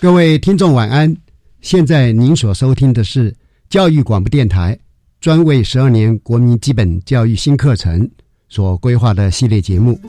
[0.00, 1.14] 各位听众晚安，
[1.60, 3.36] 现在您所收听的是
[3.68, 4.78] 教育广播电台
[5.20, 8.10] 专为十二年国民基本教育新课程
[8.48, 10.00] 所规划的系列节目。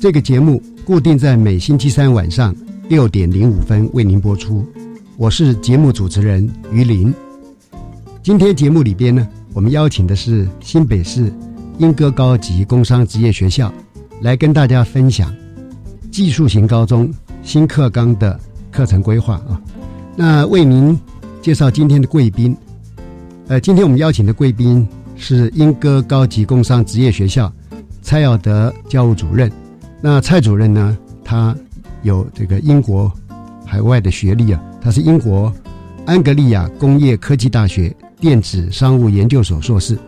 [0.00, 2.56] 这个节目固定在每星期三晚上
[2.88, 4.66] 六点零五分为您播出。
[5.18, 7.12] 我是节目主持人于林。
[8.22, 11.30] 今天节目里边呢，我们邀请的是新北市
[11.76, 13.70] 莺歌高级工商职业学校，
[14.22, 15.36] 来跟大家分享
[16.10, 18.40] 技术型高中新课纲的。
[18.72, 19.60] 课程规划啊，
[20.16, 20.98] 那为您
[21.42, 22.56] 介绍今天的贵宾。
[23.48, 27.52] 呃，今天我们邀请的贵宾是英歌高级工商职业学校
[28.00, 29.52] 蔡耀德教务主任。
[30.00, 31.54] 那蔡主任呢，他
[32.02, 33.12] 有这个英国
[33.66, 35.52] 海外的学历啊，他是英国
[36.06, 39.98] 安格利亚工业科技大学电子商务研究所硕士。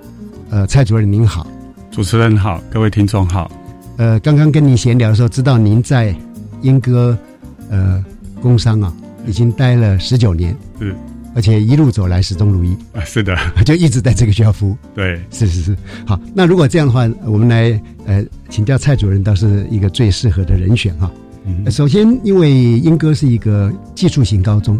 [0.48, 1.47] 呃，蔡主任您好，
[1.91, 3.50] 主持人好，各位听众好。
[3.98, 6.14] 呃，刚刚跟您闲聊的时候，知道您在
[6.62, 7.16] 英歌
[7.69, 8.03] 呃。
[8.44, 8.93] 工商啊，
[9.27, 10.94] 已经待了十九年，是，
[11.34, 13.34] 而且一路走来始终如一啊，是的，
[13.65, 14.77] 就一直在这个学校服务。
[14.94, 15.77] 对，是是是。
[16.06, 21.10] 好，那如果这样的话，我们来呃请教蔡主任，倒是一个最适合的人选哈。
[21.47, 24.78] 嗯，首先，因为英歌是一个技术型高中，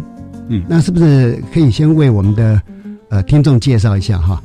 [0.49, 2.61] 嗯，那是不是可以先为我们的
[3.09, 4.39] 呃听众介绍一下哈？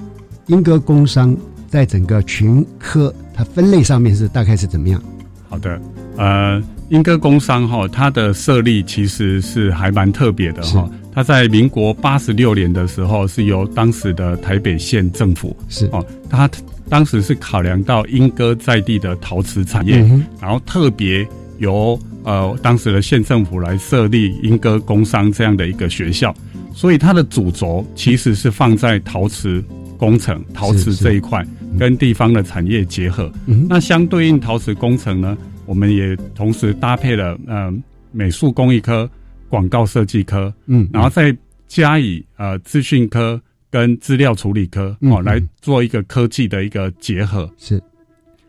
[0.46, 1.36] 英歌工商
[1.68, 5.02] 在整个群科它分类上面是大概是怎么样？
[5.50, 5.78] 好的，
[6.16, 6.62] 呃。
[6.90, 10.90] 英歌工商哈，它的设立其实是还蛮特别的哈。
[11.12, 16.50] 它在民国八十六年的时候，是由当时的台北县政府是哦，它
[16.88, 19.98] 当时是考量到英歌在地的陶瓷产业，
[20.40, 21.26] 然后特别
[21.58, 26.34] 由呃当时的县政府来设立英歌工商这样的一个学校，
[26.74, 29.62] 所以它的主轴其实是放在陶瓷
[29.96, 31.46] 工程、陶瓷这一块，
[31.78, 33.30] 跟地方的产业结合。
[33.68, 35.38] 那相对应陶瓷工程呢？
[35.70, 37.72] 我们也同时搭配了呃
[38.10, 39.08] 美术工艺科、
[39.48, 41.34] 广告设计科，嗯，然后再
[41.68, 47.48] 加以呃资讯科跟资料处理科哦来做一个科技的一个结合。
[47.56, 47.80] 是，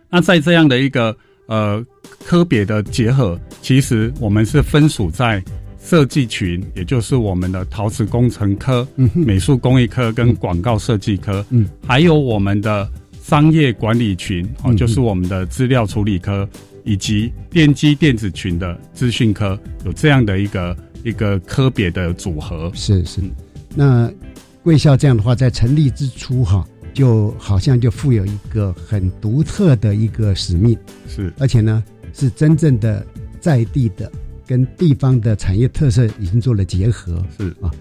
[0.10, 1.16] 那在这样的一个
[1.46, 1.86] 呃
[2.26, 5.44] 科别的结合，其实我们是分属在
[5.80, 12.90] 设计群，也就是我们的陶瓷工程科、美术工艺科跟广告设计科，嗯，还有我们的
[13.22, 16.50] 商业管理群哦，就是我们的资料处理科。
[16.84, 23.22] 以及电机电子群的资讯科有这样的一个一个科别的组合，是是。
[23.76, 24.12] 那
[24.64, 30.78] 贵校这样的话，在成立之初哈，就好像就负有一个很独特的一个使命，
[31.08, 31.34] 是。
[31.40, 31.84] 而且呢，
[32.14, 33.06] 是真正的
[33.40, 34.12] 在地的
[34.46, 37.72] 跟地方的产业特色已经做了结合，是啊。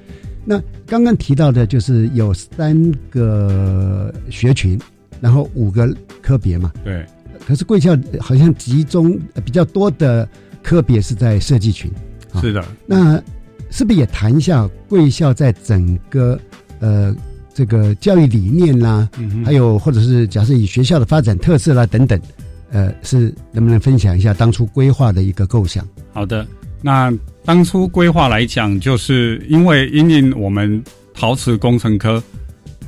[0.45, 4.81] 那刚刚提到的就是有三个学群，
[5.21, 7.05] 然后五个科别嘛，对。
[7.47, 10.29] 可是贵校好像集中比较多的
[10.63, 11.91] 科别是在设计群，
[12.41, 12.65] 是的。
[12.87, 13.21] 那
[13.71, 16.39] 是不是也谈一下贵校在整个
[16.81, 17.15] 呃
[17.55, 19.09] 这个教育理念啦，
[19.45, 22.21] 还有或者是假设以学校的发展特色啦等等，
[22.71, 25.87] 呃，是能不能分享一下当初规划的一个构想？
[26.13, 26.47] 好的，
[26.83, 27.13] 那
[27.45, 30.83] 当初规划来讲，就是因为因应我们
[31.15, 32.23] 陶瓷工程科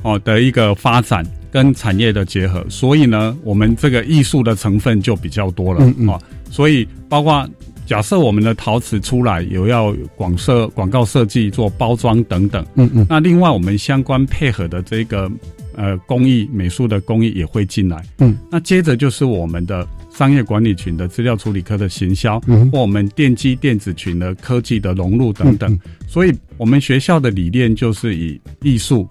[0.01, 1.25] 哦的一个发展。
[1.53, 6.19] 跟产业的结合，所以呢，我们这个艺术的成分就比较多了啊。
[6.49, 7.47] 所以包括
[7.85, 12.65] 假设我们的陶瓷出来，有要广设广告设计、做包装等等。
[12.73, 13.05] 嗯嗯。
[13.07, 15.31] 那另外我们相关配合的这个
[15.75, 18.03] 呃工艺美术的工艺也会进来。
[18.17, 25.71] 嗯，那接着就是我们的商业管理群的资料处理科的行销，嗯或我们电机电子群的科技的融入等等。
[25.71, 29.07] 嗯所以，我们学校的理念就是以艺术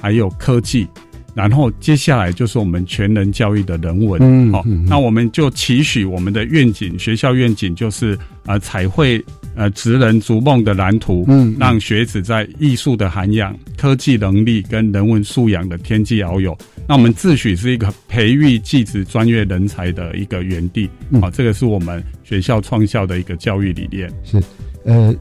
[0.00, 0.86] 还有科技。
[1.34, 9.24] 然后接下来就是我们全人教育的人文，好、嗯嗯嗯那我们就期许我们的愿景，学校愿景就是呃彩绘
[9.54, 16.56] 呃职人逐梦的蓝图，嗯让学子在艺术的涵养、科技能力跟人文素养的天际遨游。
[16.86, 20.86] 那我们自诩是一个培育技职专业人才的一个园地，
[21.20, 24.12] 好、嗯这个是我们学校创校的一个教育理念。
[24.24, 24.42] 是，
[24.84, 25.14] 呃，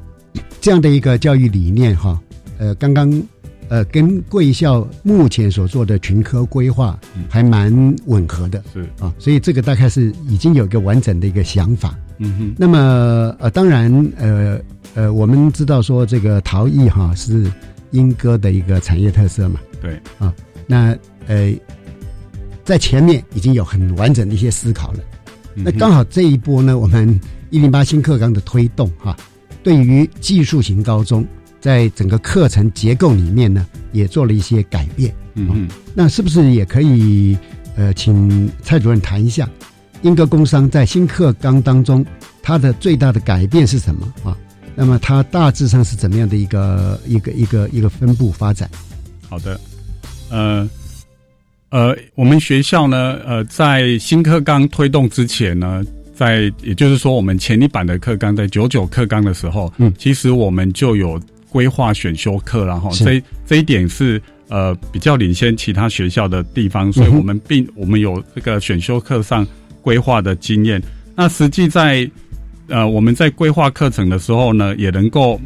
[0.59, 2.19] 这样的一个教育理念哈，
[2.57, 3.09] 呃，刚刚
[3.71, 7.73] 呃跟贵校目前所做的群科规划嗯还蛮
[8.05, 11.97] 吻合的是，啊，所以这个大概是已经有一个完整的一个想法。
[12.17, 14.59] 嗯哼，那么呃，当然呃
[14.93, 17.49] 呃，我们知道说这个陶艺哈是
[17.91, 20.33] 英歌的一个产业特色嘛，对啊，
[20.67, 20.93] 那
[21.27, 21.53] 呃
[22.65, 24.99] 在前面已经有很完整的一些思考了。
[25.55, 27.17] 嗯那刚好这一波呢，我们
[27.51, 29.15] 一零八新课纲的推动哈、
[29.63, 31.25] 对于技术型高中
[31.61, 35.13] 在整个课程结构里面呢，也做了一些改变。
[35.35, 37.37] 嗯哼，那是不是也可以
[37.77, 39.49] 呃，请蔡主任谈一下
[40.01, 42.05] 英格工商在新课纲当中
[42.41, 44.35] 它的最大的改变是什么啊？
[44.75, 48.69] 那么它大致上是怎么样的一个一个一个一个分布发展？
[49.29, 49.59] 好的，
[50.29, 50.69] 呃
[51.69, 55.81] 呃，我们学校呢，呃，在新课纲推动之前呢，
[56.13, 61.17] 在也就是说，我们前一版的课纲在九九课纲的时候，嗯其实我们就有
[61.51, 69.45] 规划选修课然后这这一点是呃比较领先其他学校的地方，所以我们并我们有这个选修课上
[69.81, 70.81] 规划的经验。
[71.13, 72.09] 那实际在
[72.67, 75.39] 呃我们在规划课程的时候呢，也能够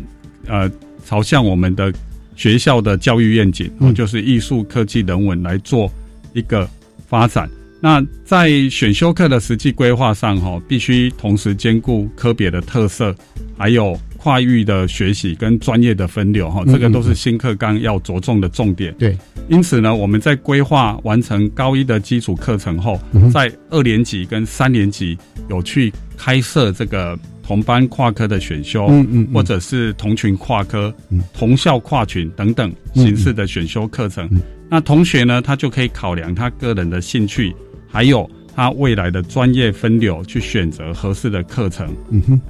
[0.47, 0.71] 呃
[1.03, 1.91] 朝向我们的
[2.35, 5.91] 学校的教育愿景，嗯就是艺术、科技、人文来做
[6.33, 6.69] 一个
[7.07, 7.49] 发展。
[7.81, 13.15] 那在选修课的实际规划上，哈，必须同时兼顾科别的特色，
[13.57, 18.91] 还有跨域的学习跟专业的分流，哈，嗯这个都是新课纲要着重的重点。
[18.97, 19.15] 对，
[19.49, 22.99] 因此呢，我们在规划完成高一的基础课程后，
[23.31, 25.15] 在二年级跟三年级
[25.47, 29.31] 有去开设这个同班跨科的选修，嗯嗯嗯。
[29.31, 31.21] 或者是同群跨科、嗯。
[31.31, 34.27] 同校跨群等等形式的选修课程。
[34.31, 34.41] 嗯。
[34.71, 37.55] 那同学呢，他就可以考量他个人的兴趣，
[37.87, 41.95] 还有他未来的专业分流，去选择合适的课程。
[42.09, 42.41] 嗯哼，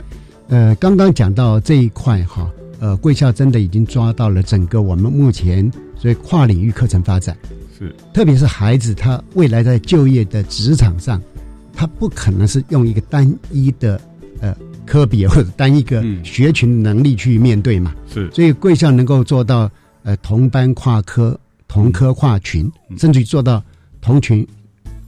[0.48, 2.50] 呃，刚刚讲到这一块哈，
[2.80, 7.36] 呃，贵校真的已经抓到了整个我们目前所以跨领域课程发展，
[7.78, 11.20] 是，特别是孩子他未来在就业的职场上，
[11.74, 14.00] 他不可能是用一个单一的
[14.40, 14.56] 呃
[14.86, 16.24] 科比或者单一个嗯。
[16.24, 19.70] 学群能力去面对嘛，是，所以贵校能够做到
[20.04, 21.38] 呃同班跨科、
[21.68, 22.98] 同科跨群，嗯。
[23.00, 23.64] 甚至于做到
[24.00, 24.48] 同群，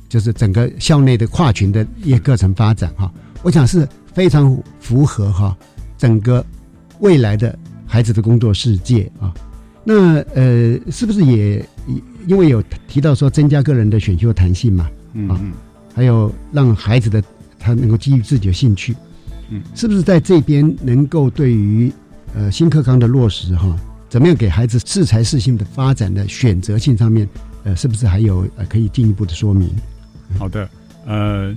[0.09, 3.11] 就是整个校内的跨群的一些课程发展哈，
[3.43, 5.55] 我想是非常符合哈
[5.95, 6.43] 整个
[7.01, 7.55] 未来的
[7.85, 9.31] 孩子的工作世界啊。
[9.83, 11.63] 那呃，是不是也
[12.25, 14.85] 因为有提到说增加个人的选修弹性嘛？
[14.85, 15.53] 啊嗯嗯，
[15.93, 17.23] 还有让孩子的
[17.59, 18.95] 他能够基于自己的兴趣，
[19.49, 21.93] 嗯，是不是在这边能够对于
[22.33, 23.77] 呃新课纲的落实哈，
[24.09, 27.29] 怎么样给孩子适才适性的发展的选择性上面，
[27.65, 29.69] 呃，是不是还有呃可以进一步的说明？
[30.39, 30.67] 好的，
[31.05, 31.55] 呃。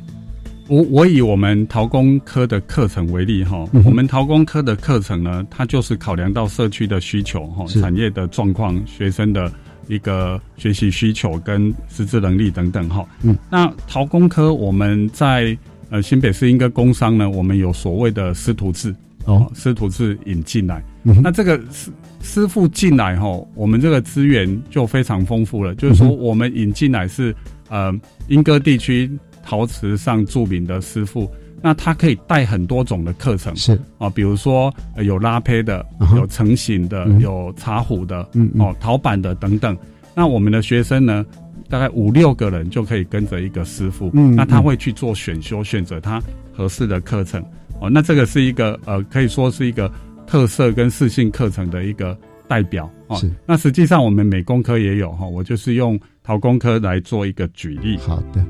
[0.71, 9.53] 我我以我们陶工科的课程为例哈，我们陶工科的课程呢，它就是考量到社区的需求哈，是产业的状况、学生的
[9.89, 13.05] 一个学习需求跟师资能力等等哈。
[13.23, 15.59] 嗯，那陶工科我们在
[15.91, 20.81] 呃新北市应该工商呢，我们有所谓的师徒制哦，师徒制引进来。
[21.03, 21.91] 嗯那这个师
[22.23, 25.75] 师傅进来后，我们这个资源就非常丰富了。
[25.75, 27.35] 就是说，我们引进来是
[27.69, 27.93] 呃
[28.29, 29.11] 莺歌地区
[29.51, 31.29] 陶瓷上著名的师傅，
[31.61, 39.77] 那他可以带很多种的课程是，啊，比如说、呃有拉胚的有成型的嗯，有茶壶的，嗯嗯哦，陶板的等等。
[40.15, 41.27] 那我们的学生呢，
[41.69, 47.45] 大概五六个人就可以跟着一个师傅，嗯嗯那他会去做选修，选择他合适的课程。
[47.81, 49.91] 哦，那这个是一个呃，可以说是一个
[50.29, 52.17] 特色跟适性课程的一个
[52.47, 53.29] 代表哦是。
[53.45, 57.97] 那实际上我们美工科也有哈、我就是用陶工科来做一个举例。
[57.99, 58.45] 好的，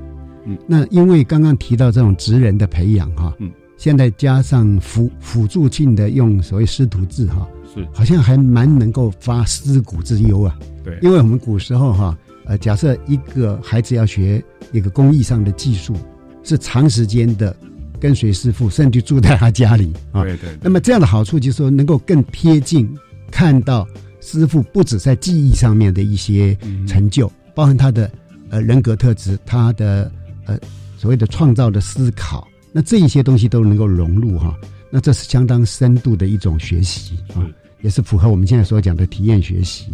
[0.45, 7.87] 嗯，那因为刚刚提到这种职人的培养哈，嗯，现在加上辅辅助性的用所谓师徒制哈，是。
[7.93, 10.59] 好像还蛮能够发思古之忧啊。
[10.83, 12.17] 对，因为我们古时候哈，
[12.47, 14.43] 呃，假设一个孩子要学
[14.73, 15.95] 一个工艺上的技术，
[16.43, 17.55] 是长时间的
[18.01, 20.23] 跟随师傅，甚至住在他家里啊。
[20.25, 22.89] 对对，那么这样的好处就是说，能够更贴近
[23.31, 23.87] 看到
[24.23, 26.87] 师傅不止在技艺上面的一些嗯。
[26.87, 28.11] 成就，包包含他的
[28.49, 30.11] 呃人格特质，他的
[30.51, 30.59] 呃
[30.99, 34.55] 所谓的创造的思考，那这一些东西都能够融入哈，
[34.91, 37.47] 那这是相当深度的一种学习啊，
[37.83, 39.87] 也是符合我们现在所讲的体验学习。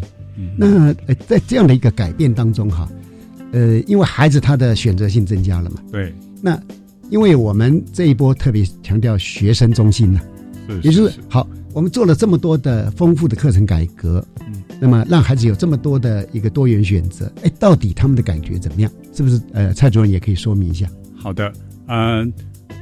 [0.57, 2.89] 那呃在这样的一个改变当中哈，
[3.53, 6.61] 呃，因为孩子他的选择性增加了嘛，对，那
[7.09, 10.21] 因为我们这一波特别强调学生中心呢，
[10.83, 14.25] 也就是好，我们做了这么多的丰富的课程改革。
[14.79, 18.93] 那么让孩子有这么多的一个多元选择，哎，到底他们的感觉怎么样？
[19.17, 19.41] 是不是？
[19.55, 20.87] 呃，蔡主任也可以说明一下。
[21.17, 21.51] 好的，
[21.89, 22.31] 嗯，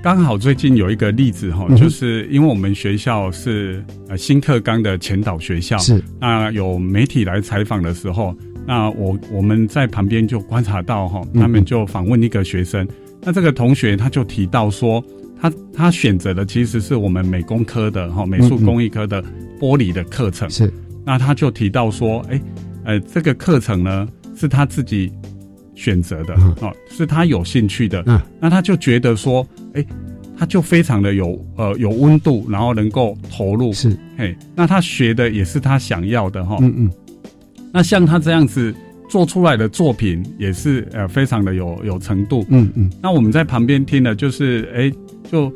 [0.03, 8.37] 刚好最近有一个例子哈，就是因为我们学校是呃新课纲的前导学校，是那有媒体来采访的时候，
[8.67, 12.87] 那我我们在旁边就观察到哈，他们就访问一个学生，
[13.23, 15.03] 那这个同学他就提到说，
[15.41, 19.23] 他他选择的其实是我们美工科的哈美术工艺科的
[19.61, 20.69] 玻璃的课程是。
[21.07, 22.41] 那他就提到说，哎，
[22.85, 25.13] 呃，这个课程呢是他自己
[25.75, 28.03] 选择的，哦，是他有兴趣的。
[28.07, 29.85] 嗯，那他就觉得说，哎，
[30.37, 33.73] 他就非常的有呃有温度，然后能够投入。
[33.73, 36.57] 是，嘿，那他学的也是他想要的哈。
[36.61, 36.91] 嗯嗯。
[37.73, 38.75] 那像他这样子
[39.09, 42.45] 做出来的作品，也是呃非常的有有程度。
[42.51, 42.91] 嗯嗯。
[43.03, 44.93] 那我们在旁边听的，就是哎
[45.31, 45.53] 就。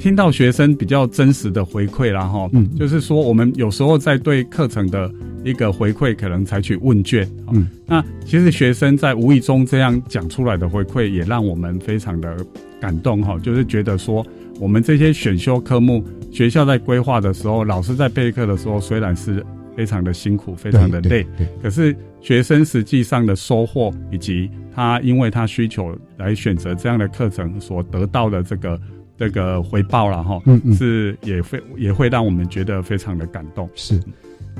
[0.00, 5.12] 听到学生比较真实的回馈然后嗯，就是说我们有时候在对课程的
[5.44, 12.34] 一个回馈，可能采取问卷，嗯，那其实学生在无意中这样讲出来的回馈，也让我们非常的
[12.80, 14.26] 感动哈，就是觉得说
[14.58, 16.02] 我们这些选修科目，
[16.32, 19.44] 学校在规划的时候，老师在备课的时候，虽然是
[19.76, 21.26] 非常的辛苦，非常的累，
[21.62, 28.80] 可是学生实际上的收获，以及他因为他需求来选择这样的课程所得到的这个。
[29.20, 33.68] 这个回报了哈，嗯嗯，是也会也会让我们觉得非常的感动。
[33.74, 34.00] 是，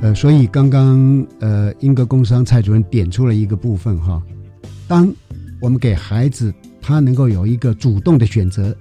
[0.02, 4.22] 呃，所以刚刚呃，英格工商蔡主任点出了一个部分哈，
[4.86, 5.10] 当
[5.62, 6.52] 我们给孩子
[6.82, 8.76] 他能够有一个主动的选择，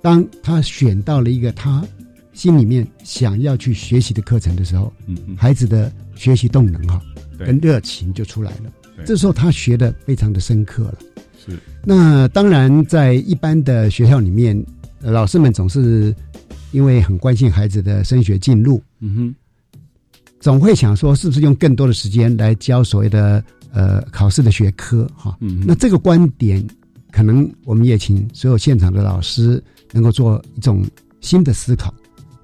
[0.00, 1.84] 当他选到了一个他
[2.32, 6.98] 心里面想要去学习的课程的时候，嗯嗯，孩子的学习动能哈，
[7.38, 8.72] 跟热情就出来了。
[9.04, 10.98] 这时候他学的非常的深刻了。
[11.36, 14.56] 是，那当然在一般的学校里面。
[15.02, 16.14] 老师们总是
[16.70, 19.34] 因为很关心孩子的升学进路，嗯哼，
[20.40, 23.42] 总会想说是不是用更多的时间来教所谓的
[23.72, 25.36] 呃考试的学科哈？
[25.40, 26.64] 嗯，那这个观点
[27.10, 30.84] 可能我们也请所有现场的老师能够做一种
[31.20, 31.92] 新的思考，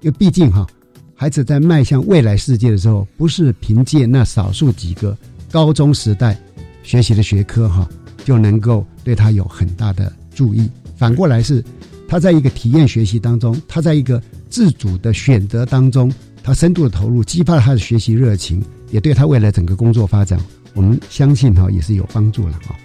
[0.01, 0.67] 因为毕竟哈，
[1.15, 5.17] 孩子在迈向未来世界的时候，不是凭借那少数几个
[5.49, 6.37] 高中时代
[6.83, 7.87] 学习的学科哈
[8.25, 11.63] 就能够对他有很大的注意，反过来是。
[12.09, 16.11] 他在一个体验学习当中，他在一个自主的选择当中，
[16.41, 20.39] 他深度的投入，激发了他的学习热情，也对他未来整个工作发展，
[20.73, 22.75] 我们相信哈也是有帮助了哈。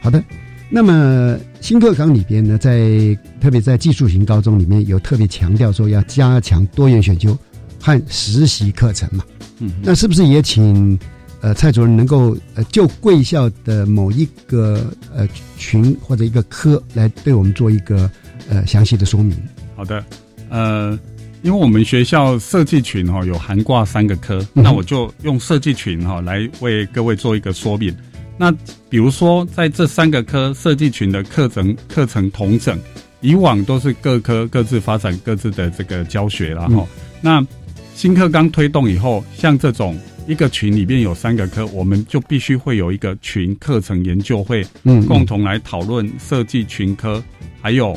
[0.00, 0.22] 好的，
[0.70, 7.36] 那么新课纲里边呢，在特别在技术型高中里面有特别强调说要加强多元选修
[7.80, 9.24] 和实习课程嘛。
[9.58, 10.96] 嗯，那是不是也请
[11.40, 18.08] 呃蔡主任能够呃就贵校的某一个呃群或者一个科来对我们做一个。
[18.48, 19.36] 呃，详细的说明。
[19.76, 20.04] 好的，
[20.48, 20.98] 呃，
[21.42, 27.94] 因为我们学校设计群哈有涵挂三个科，那我就用设计群哈来为各位做一个说明。
[28.36, 28.50] 那
[28.88, 32.78] 比如说，在这三个科设计群的课程课程同整，
[33.20, 36.88] 以往都是各科各自发展各自的这个教学然后
[37.20, 37.46] 那
[37.94, 47.22] 新课纲推动以后，像这种一个群里面有三个科，我们就必须会有一个群课程研究会，嗯，共同来讨论设计群科，
[47.60, 47.94] 还有。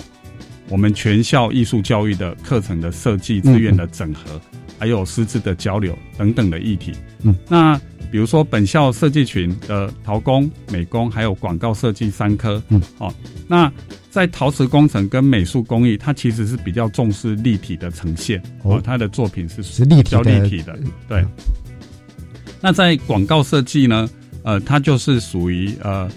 [0.74, 4.42] 我们全校艺术教育的课程的设计、资源的整合，
[4.80, 6.92] 还有师资的交流等等的议题。
[7.22, 7.80] 嗯，那
[8.12, 12.60] 比如说本校设计群的陶工、美工，还有广告设计三科。
[12.70, 13.14] 嗯，好，
[13.48, 13.72] 那
[14.10, 18.42] 在陶瓷工程跟美术工艺，它其实是比较重视立体的呈现。
[18.64, 20.76] 哦，他的作品是是比较立体的。
[21.08, 21.24] 对。
[22.60, 24.10] 那在广告设计呢？
[24.42, 26.10] 呃，它就是属于呃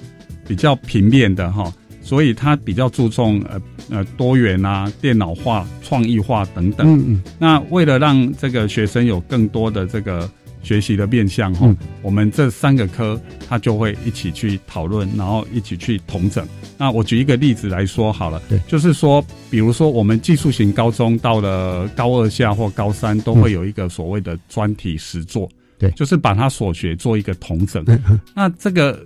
[0.48, 1.70] 比较平面的哈。
[2.06, 3.60] 所以他比较注重呃
[3.90, 6.86] 呃多元啊、电脑化、创意化等等。
[6.86, 7.22] 嗯嗯。
[7.36, 10.30] 那为了让这个学生有更多的这个
[10.62, 11.68] 学习的面向哈，
[12.02, 16.46] 我们这三个科他就会一起去讨论，然后一起去统整。
[16.78, 19.20] 那我举一个例子来说好了，对，就是说，
[19.50, 27.84] 比如说我们技术型高中到了高二下或高三，都会有一个所谓的专题实作，对，就是把他所学做一个统整。
[28.32, 29.04] 那这个。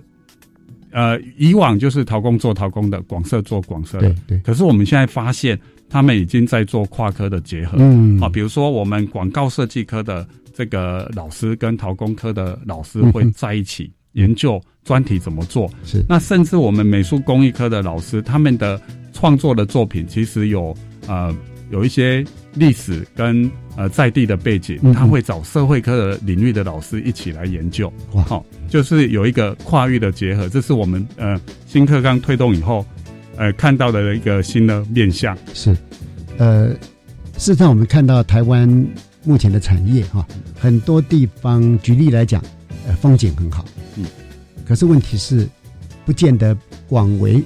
[0.91, 4.09] 呃，以往就是陶工做陶工的，广设做广设的。
[4.09, 4.39] 对对。
[4.39, 7.77] 可是我们现在发现，他们已经在做跨科的结合。
[7.79, 8.19] 嗯。
[8.19, 15.69] 啊，比如说我们广告设计科的这个老师跟陶工科的老师会在一起，研究专题怎么做。
[15.83, 18.79] 是那甚至我们美术工艺科的老师，他们的
[19.13, 20.75] 创作的作品其实有
[21.07, 21.33] 呃
[21.71, 22.23] 有一些
[22.53, 27.91] 历史跟呃在地的背景，他会找社会科的领域的老师一起来研究。
[28.11, 32.85] 哇好、就是有一个跨域的结合，这是我们呃新课纲推动以后
[33.37, 35.37] 呃看到的一个新的面向。
[35.53, 35.75] 是，
[36.37, 36.67] 呃，
[37.37, 38.67] 事实上我们看到台湾
[39.23, 40.27] 目前的产业哈、
[40.59, 42.43] 很多地方举例来讲，
[42.85, 44.05] 呃，风景很好，嗯，
[44.67, 45.47] 可是问题是，
[46.05, 46.55] 不见得
[46.89, 47.41] 广为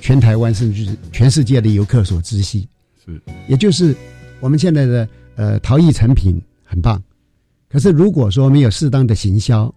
[0.00, 2.68] 全台湾甚至全世界的游客所知悉。
[3.04, 3.94] 是，也就是
[4.40, 7.02] 我们现在的呃陶艺成品很棒，
[7.68, 9.72] 可是如果说没有适当的行销，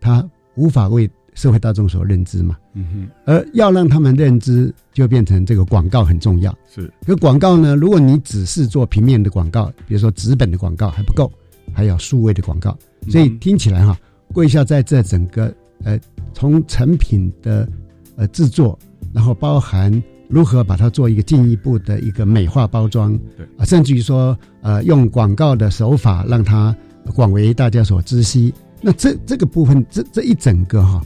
[0.00, 2.56] 它无法为社会大众所认知嘛。
[2.74, 6.56] 嗯哼，而要让他们认知，就变成这个广告很重要。
[6.74, 11.30] 是可广告呢，如果你只是做平面的广告，比如说纸本的广告还不够，
[11.72, 12.76] 还要数位的广告。
[13.08, 13.98] 所以嗯听起来哈，
[14.32, 15.98] 贵校在这整个呃
[16.32, 17.68] 从成品的
[18.16, 18.78] 呃制作，
[19.12, 19.90] 然后包含
[20.32, 26.74] 如何把它做一个进一步的一个美化包装，对啊，甚至于说呃用广告的手法让它
[27.14, 28.52] 广为大家所知悉。
[28.80, 31.00] 那这这个部分，这这一整个哈，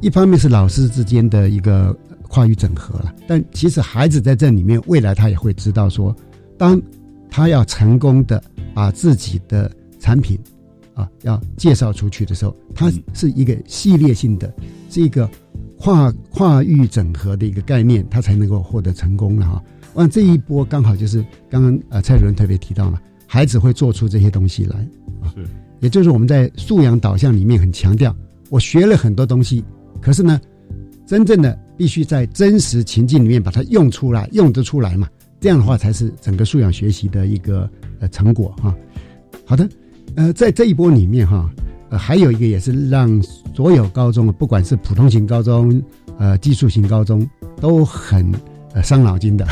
[0.00, 1.94] 一方面是老师之间的一个
[2.28, 6.16] 跨域整合了，但其实孩子在这里面，未来他也会知道说，
[6.56, 6.80] 当
[7.30, 10.38] 他要成功的把自己的产品
[10.94, 14.52] 啊要介绍出去的时候，它嗯是一个系列性的，
[14.88, 15.28] 是一个
[15.82, 19.60] 跨跨域整合的一个概念，他才能够获得成功了哈。
[19.92, 24.76] 那这一波刚好就是刚刚呃蔡主任特别提到了，孩子会做出这些东西来
[25.20, 25.44] 啊，是
[25.80, 28.14] 也就是我们在素养导向里面很强调，
[28.48, 29.64] 我学了很多东西，
[30.00, 30.40] 可是呢，
[31.04, 35.08] 真正的必须在真实情境里面把它用出来，用得出来嘛，
[35.40, 38.72] 这样的话才是整个素养学习的一个呃成果哈。
[39.44, 39.68] 好的，
[40.14, 41.50] 呃，在这一波里面哈，
[41.92, 43.22] 呃，还有一个也是让
[43.54, 45.80] 所有高中，不管是普通型高中、
[46.18, 47.28] 呃技术型高中，
[47.60, 48.32] 都很
[48.72, 49.46] 呃伤脑筋的，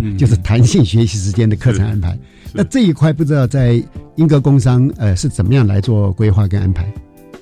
[0.00, 0.16] 嗯。
[0.16, 2.18] 就是弹性学习时间的课程安排。
[2.54, 3.82] 那这一块不知道在
[4.16, 6.90] 英格工商呃是怎么样来做规划跟安排？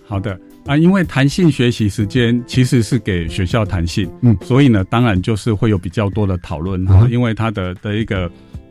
[0.04, 0.36] 好的。
[0.66, 4.36] 啊，因为弹性学习时间其实是给学校弹性，嗯。
[4.42, 8.28] 所以呢，当然就是会有比较多的讨论哈、啊因为它的的一个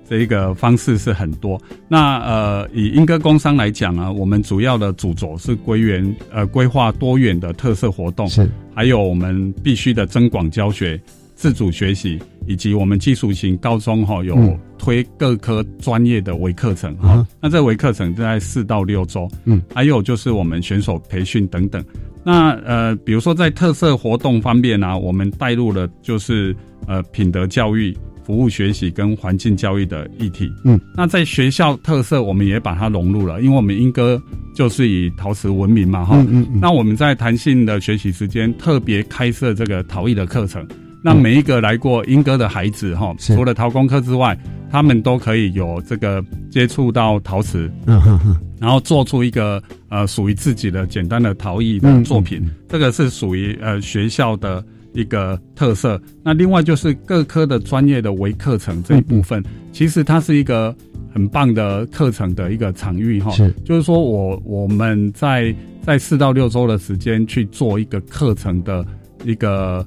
[0.10, 1.62] 这一个方式是很多。
[1.88, 8.50] 那呃，以英歌工商来讲啊，我们主要的主轴是归元呃规划多元的特色活动，是。
[8.74, 11.00] 还有我们必须的增广教学、
[11.36, 12.18] 自主学习，
[12.48, 14.60] 以及我们技术型高中哈、有嗯。
[14.80, 21.84] 推各科专业的微课程哈、啊那这微课程在四到六周，嗯，还有就是我们选手培训等等。
[22.24, 26.56] 那呃，比如说在特色活动方面呢、我们带入了就是
[26.88, 27.96] 呃品德教育、
[28.30, 30.54] 服务学习跟环境教育的议题。
[30.64, 34.22] 嗯，那在学校特色，我们也把它融入了，因为我们英歌
[34.54, 40.64] 就是以陶瓷闻名嘛，哈、嗯嗯嗯，那我们在弹性的学习时间特别开设这个陶艺的课程，
[41.04, 43.36] 那每一个来过英歌的孩子哈，是。
[43.36, 44.38] 除了陶工课之外，
[44.70, 52.38] 他们都可以有这个接触到陶瓷，嗯哼哼，然后做出一个呃属于自己的简单的陶艺的作品。
[52.44, 52.52] 嗯。
[52.70, 56.02] 这个是属于呃学校的一个特色。
[56.24, 60.76] 那另外就是各科的专业的微课程这一部分，其实它是一个
[61.14, 63.32] 很棒的课程的一个场域哈。
[63.32, 68.86] 是就是说我我们在在四到六周的时间去做一个课程的
[69.24, 69.86] 一个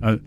[0.00, 0.18] 呃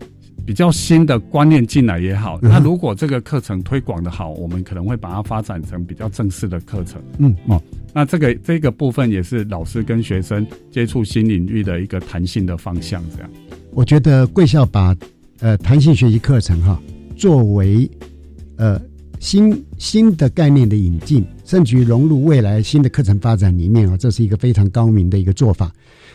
[0.46, 7.00] 比较新的观念进来也好，那如果这个课程推广的好，我们可能会把它发展成比较正式的课程。
[7.18, 13.30] 嗯哦，那这个这个部分也是老师跟学生接触新领域的一个弹性的方向，这样。
[13.72, 14.96] 我觉得贵校把
[15.40, 16.80] 呃弹性学习课程哈
[17.16, 17.88] 作为
[18.56, 18.80] 呃
[19.18, 25.70] 新新的概念的引进，甚至于融入未来新的课程发展里面啊，这是一个非常高明的一个做法。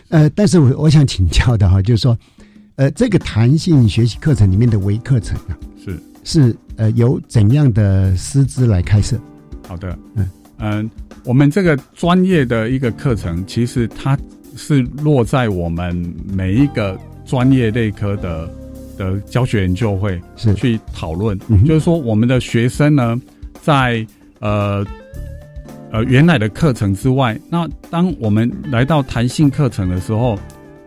[0.09, 2.17] 呃，但是我我想请教的哈，就是说，
[2.75, 9.19] 呃，这个弹性学习课程里面的微课程啊，是是呃由怎样的师资来开设？
[9.67, 10.89] 好的，嗯嗯、
[11.23, 14.17] 我们这个专业的一个课程，其实它
[14.55, 15.95] 是落在我们
[16.31, 18.49] 每一个专业类科的
[18.97, 20.53] 的教学研究会是。
[20.53, 23.19] 去讨论，嗯就是说我们的学生呢，
[23.61, 24.05] 在
[24.39, 24.85] 呃
[25.91, 30.38] 呃原来的课程之外，那当我们来到弹性课程的时候，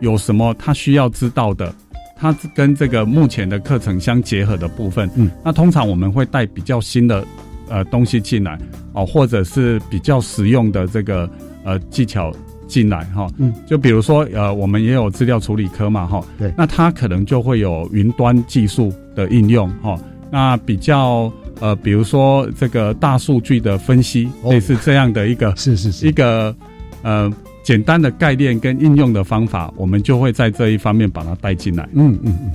[0.01, 1.74] 有什么他需要知道的？
[2.20, 7.24] 它跟这个目前的课程相结合的部分，嗯，那通常我们会带比较新的
[7.68, 8.59] 呃东西进来
[8.92, 11.31] 哦，或者是比较实用的这个
[11.62, 12.33] 呃技巧
[12.68, 16.52] 进来哈，嗯，就比如说呃，我们也有资料处理科嘛哈，对。
[16.57, 19.98] 那它可能就会有云端技术的应用哈，
[20.31, 24.52] 那比较呃，比如说这个大数据的分析，哦。
[24.52, 26.07] 类似这样的一个 是是是。
[26.07, 26.54] 一，个
[27.02, 27.33] 呃
[27.64, 31.88] 简单的概念跟应用的方法，我们就会在这一方面把它带进来。
[31.94, 32.52] 嗯嗯嗯，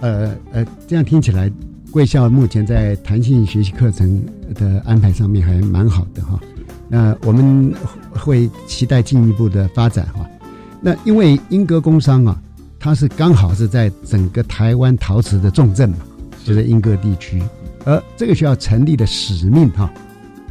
[0.00, 1.50] 呃呃，这样听起来，
[1.90, 4.22] 贵校目前在弹性学习课程
[4.54, 6.40] 的安排上面还蛮好的哈。
[6.92, 7.72] 那我们
[8.10, 10.28] 会期待进一步的发展哈。
[10.80, 12.36] 那因为英歌工商啊，
[12.80, 15.98] 它是刚好是在整个台湾陶瓷的重镇嘛，
[16.44, 17.40] 就在英歌地区，
[17.84, 19.88] 而这个学校成立的使命哈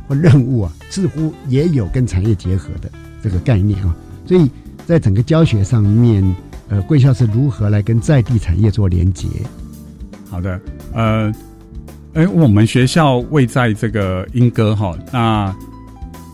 [0.08, 2.89] 或任务啊，似乎也有跟产业结合的
[3.21, 3.93] 这个概念啊。
[4.25, 4.49] 所以
[4.86, 6.23] 在整个教学上面，
[6.69, 9.28] 呃，贵校是如何来跟在地产业做连结？
[10.30, 10.62] 好的，
[10.93, 11.34] 呃，
[12.13, 15.54] 哎，我们学校位在这个英歌哈，那。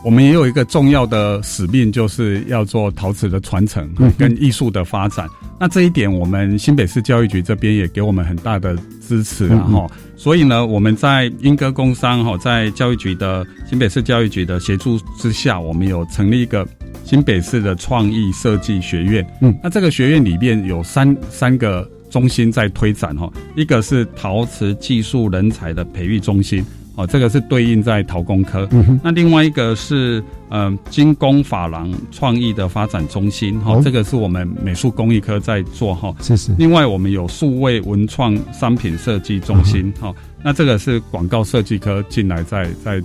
[0.05, 5.27] 我们也有一个重要的使命，就是要做陶瓷的传承跟艺术的发展。
[5.59, 16.67] 那这一点，我们新北市教育局这边也给我们很大的支持，然后，所以呢，我们在英歌工商哈，在教育局的新北市教育局的协助之下，我们有成立一个
[17.03, 19.25] 新北市的创意设计学院。
[19.41, 26.63] 嗯，那这个学院里面有三三个中心在推展哈，一个是陶瓷技术人才的培育中心。
[26.95, 28.67] 哦，这个是对应在陶工科，
[29.03, 36.15] 那另外一个是嗯精工珐琅创意的发展中心，哈，这个是我们美术工艺科在做哈。
[36.21, 36.55] 是是。
[36.57, 43.01] 另外我们有数位文创商品设计中心，哈，那这个是广告设计科进来在在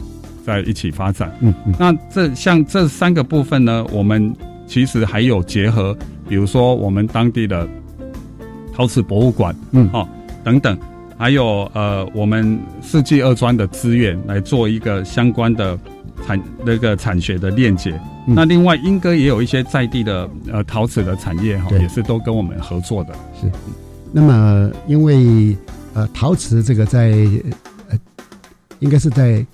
[0.46, 1.36] 在一起发展。
[1.40, 1.74] 嗯嗯。
[1.76, 4.32] 那这像这三个部分呢，我们
[4.68, 5.96] 其实还有结合，
[6.28, 7.68] 比如说我们当地的
[8.72, 10.08] 陶瓷博物馆，嗯，哦
[10.44, 10.78] 等等。
[11.20, 15.78] 还有呃，我们世纪二专的资源来做一个相关的
[16.26, 17.92] 产那个产学的链接。
[18.26, 23.12] 那另外，英哥也有一些在地的呃陶瓷的产业哈，也是都跟我们合作的。
[23.38, 23.52] 是。
[24.10, 25.54] 那么，因为
[25.92, 27.10] 呃陶瓷这个在
[27.90, 27.98] 呃
[28.78, 29.44] 应该是在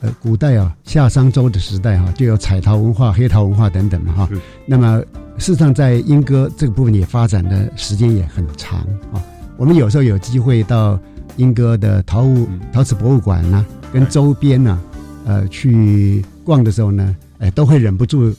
[0.00, 4.28] 呃古代啊夏商周的时代哈，就有彩陶文化、黑陶文化等等嘛哈。
[4.66, 5.00] 那么，
[5.36, 8.78] 事实上在英歌这个部分也发展的时间也很长
[9.12, 9.18] 啊。
[9.58, 10.98] 我们有时候有机会到
[11.36, 14.80] 英歌的陶物陶瓷博物馆呢，跟周边呢，
[15.26, 18.32] 呃，去逛的时候呢，哎，都会忍不住，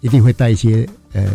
[0.00, 1.26] 一定会带一些呃，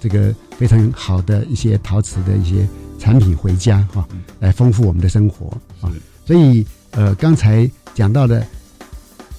[0.00, 2.64] 这个非常好的一些陶瓷的一些
[3.00, 4.06] 产品回家哈，
[4.38, 5.48] 来丰富我们的生活
[5.80, 5.90] 啊。
[6.24, 8.46] 所以呃，刚才讲到的，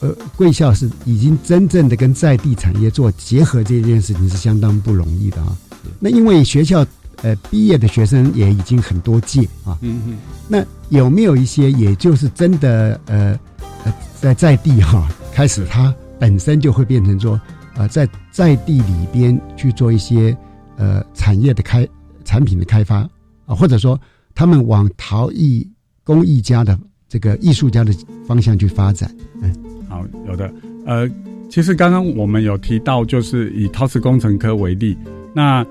[0.01, 5.55] 呃，贵校是已经真正的跟在地产业做结合这件事情是相当不容易的啊。
[5.97, 6.86] 那因为学校。
[7.23, 9.79] 呃，毕业的学生也已经很多届啊。
[9.81, 10.17] 嗯嗯。
[10.47, 13.39] 那有没有一些，也就是真的呃
[13.86, 17.39] 呃，在在地哈，开始他本身就会变成说，
[17.75, 20.36] 呃，在在地里边去做一些
[20.75, 21.88] 呃产业的开
[22.25, 22.97] 产品的开发
[23.45, 23.97] 啊，或者说
[24.36, 25.65] 他们往陶艺
[26.03, 27.93] 工艺家的这个艺术家的
[28.27, 29.09] 方向去发展。
[29.41, 29.55] 嗯，
[29.88, 30.53] 好，有的。
[30.86, 31.09] 呃，
[31.49, 34.97] 其实刚刚我们有提到，就是以陶瓷工程科为例，
[35.33, 35.65] 那。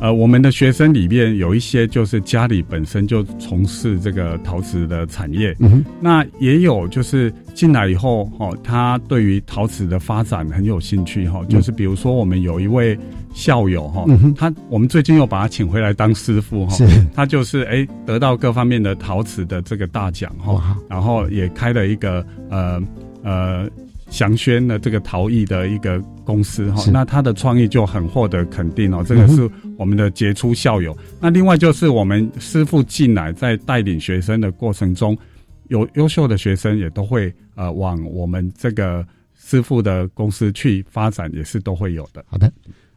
[0.00, 12.98] 呃，我们的学生里面有一些就是家里本身就从事这个陶瓷的产业，嗯那也有就是进来以后哈，他对于陶瓷的发展很有兴趣哈，就是比如说我们有一位
[13.32, 14.04] 校友哈，
[14.36, 16.76] 他我们最近又把他请回来当师傅哈，
[17.14, 22.82] 他就是哎得到各方面的陶瓷的这个大奖哈，然后也开了一个呃
[23.22, 23.70] 呃。
[24.14, 29.04] 祥轩的这个陶艺的一个公司哈，那他的创意就很获得肯定哦。
[29.04, 30.96] 这个是我们的杰出校友。
[31.20, 35.18] 那另外就是我们师傅进来在带领学生的过程中，
[35.66, 42.24] 有优秀的学生也都会呃往我们这个师傅的公司去发展，也是都会有的。
[42.28, 42.52] 好的，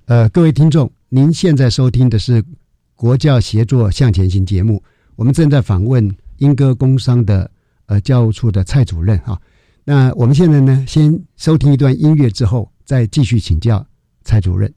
[0.06, 2.43] 呃，各位听众，您现在收听的是
[2.95, 4.80] 国教协作向前行节目，
[5.15, 7.49] 我们正在访问英歌工商的
[7.88, 9.36] 呃教务处的蔡主任哈。
[9.89, 13.88] 那我们现在呢，先收听一段音乐之后，再继续请教
[14.26, 14.69] 蔡主任。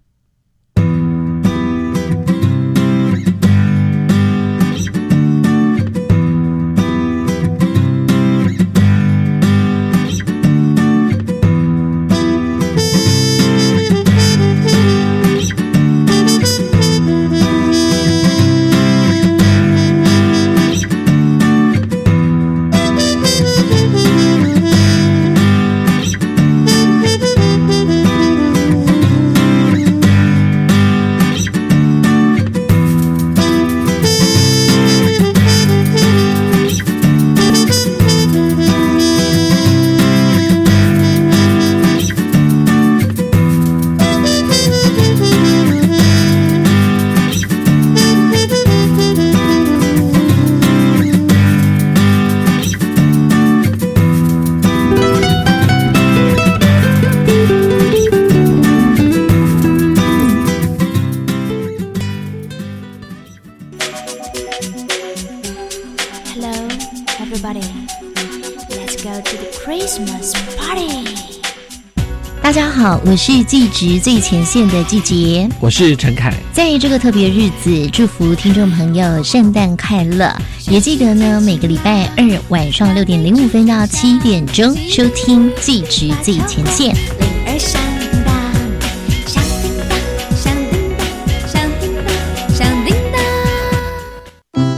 [73.11, 76.33] 我是季职最前线的季杰，我是陈凯。
[76.53, 80.33] 在这个特别日子，祝福听众朋友圣诞快乐！
[80.69, 86.95] 也记得呢，每个礼拜二晚上六点零五分到七点钟收听季职最前线。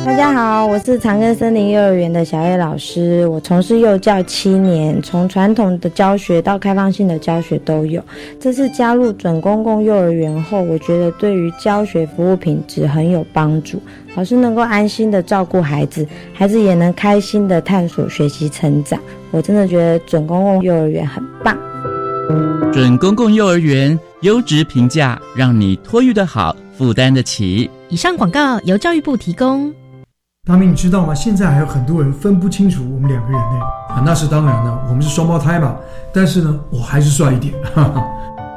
[0.05, 3.27] 大家好，我是长庚森林幼儿园的小叶老师。
[3.27, 8.01] 我从事幼教七年，从传统的教学到开放性的教学都有。
[8.43, 13.81] 这次加入准公共幼儿园后，我觉得对于教学服务品质很有帮助。
[14.17, 18.99] 老师能够安心的照顾孩子，孩子也能开心的探索、学习、成长。
[19.31, 21.57] 我真的觉得准公共幼儿园很棒。
[22.73, 27.71] 准公共幼儿园优质评价，让你托育的好，负担得起。
[27.91, 29.73] 以上广告由教育部提供。
[30.49, 31.15] 大明，你知道吗？
[31.15, 33.61] 现在还有很多人分不清楚我们两个人呢。
[33.91, 35.77] 啊，那是当然了，我们是双胞胎嘛。
[36.13, 37.55] 但是呢，我还是帅一点。
[37.73, 38.05] 哈哈。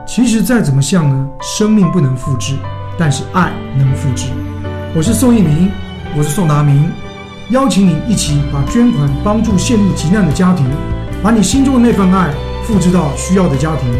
[0.06, 2.56] 其实再怎么像呢，生命不能复制，
[2.98, 4.28] 但是爱能复制。
[4.96, 5.72] 我是宋一鸣，
[6.16, 6.92] 我是宋达明，
[7.50, 10.64] 邀请你一起把捐款帮助陷入急难的家庭，
[11.24, 12.30] 把你心中的那份爱
[12.64, 13.92] 复制到需要的家庭。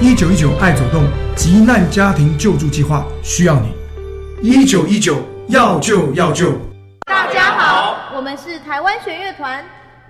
[0.00, 1.02] 一九一九爱走动
[1.34, 3.74] 急难家庭救助计划需要你。
[4.40, 5.16] 一九一九
[5.48, 6.52] 要救要救。
[7.06, 9.64] 大家好，我们是台湾弦乐团，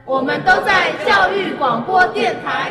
[0.05, 2.71] 我们都在教育广播电台。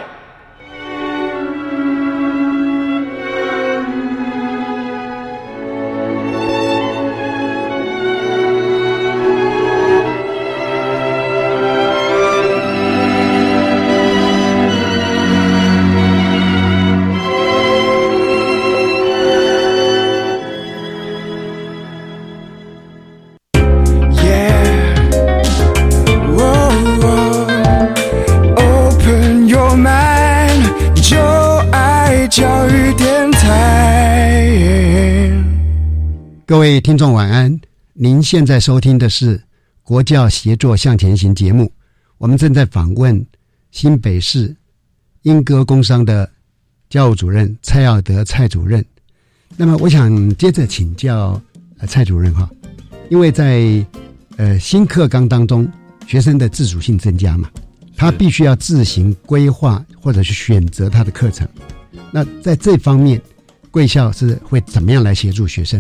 [36.50, 37.62] 各位听众晚安，
[37.94, 39.40] 您现在收听的是
[39.84, 41.72] 国教协作向前行节目。
[42.18, 43.24] 我们正在访问
[43.70, 44.56] 新北市
[45.22, 46.28] 英歌工商的
[46.90, 48.84] 教务主任蔡耀德蔡主任。
[49.58, 51.40] 那么，我想接着请教
[51.86, 52.50] 蔡主任哈，
[53.12, 53.86] 因为在
[54.38, 55.72] 呃新课纲当中，
[56.08, 57.48] 学生的自主性增加嘛，
[57.96, 61.48] 他必须要自行规划或者是选择他的课程。
[62.10, 63.22] 那在这方面，
[63.70, 65.80] 贵校是会怎么样来协助学生？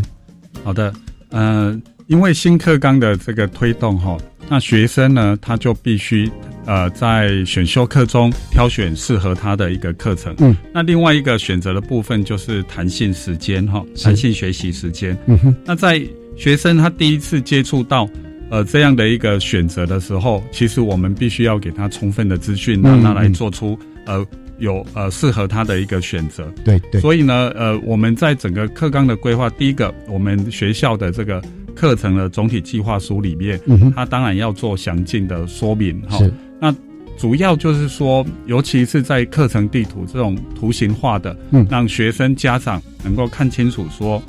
[0.63, 0.93] 好的，
[1.29, 1.75] 呃，
[2.07, 4.17] 因为新课纲的这个推动哈，
[4.47, 6.29] 那学生呢，他就必须
[6.65, 10.35] 呃在选修课中挑选适合他的一个课程。
[10.39, 15.17] 嗯，那另外一个选择的部分就是弹性时间哈，弹性学习时间。
[15.25, 16.01] 嗯哼，那在
[16.37, 18.07] 学生他第一次接触到
[18.51, 24.23] 呃这样的一个选择的时候，其实我们必须要给他充分的资讯，让他来做出呃。
[24.59, 31.41] 有呃适合他的一个选择，对对，所以呢，呃，我们在整个课纲的规划，第一个，我们学校的这个
[31.75, 36.19] 课程的总体计划书里面，嗯它当然要做详尽的说明哈。
[36.59, 36.75] 那
[37.17, 44.21] 主要就是说，尤其是在课程地图这种图形化的，嗯，让学生家长能够看清楚，说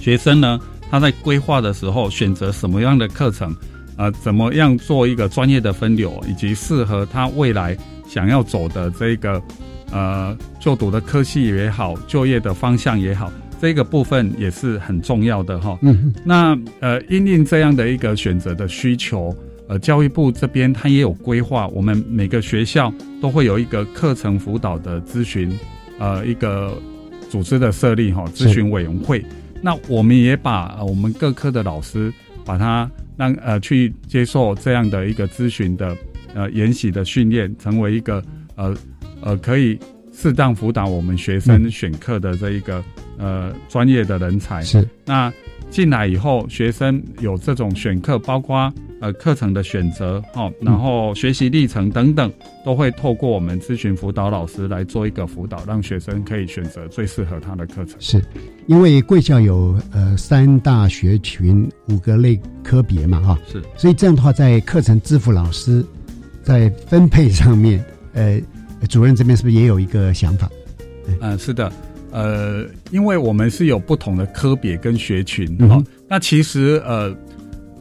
[0.00, 3.54] 学生呢他在规划的时候选择什么样的课程，
[3.96, 7.76] 呃，怎么样做一个专业的分流，以及适合他未来。
[8.08, 9.40] 想要走的这个，
[9.92, 15.78] 呃，就读的科系也好，就业的方向也好，这个部分也是很重要的哈。
[15.82, 19.34] 嗯，那呃，因应这样的一个选择的需求，
[19.68, 25.52] 呃，教育部这边它也有规划，我们每个学校都会有一个课程辅导的咨询，
[25.98, 26.72] 呃，一个
[27.28, 29.22] 组织的设立哈，咨询委员会。
[29.60, 32.10] 那我们也把我们各科的老师，
[32.44, 35.94] 把它让呃去接受这样的一个咨询的。
[36.38, 38.22] 呃，研习的训练成为一个
[38.54, 38.72] 呃
[39.20, 39.76] 呃可以
[40.12, 42.80] 适当辅导我们学生选课的这一个
[43.18, 44.62] 呃专业的人才。
[44.62, 45.32] 是那
[45.68, 52.32] 进来以后，学生有这种选课，包括呃课程的选择，哦，然后学习历程等等，
[52.64, 57.96] 都会透过我们咨询辅导老师来做一个辅导，让学生可以选择最适合他的课程。
[57.98, 58.22] 是
[58.68, 65.84] 因为贵校有呃三大学群五个类科别嘛，哈，是，所以这样的话，在课程支付老师。
[66.48, 67.84] 在分配上面，
[68.14, 68.40] 呃，
[68.88, 70.48] 主任这边是不是也有一个想法？
[71.20, 71.70] 嗯，是的，
[72.10, 77.14] 呃，因为我们是有不同的科别跟学群哈，那其实呃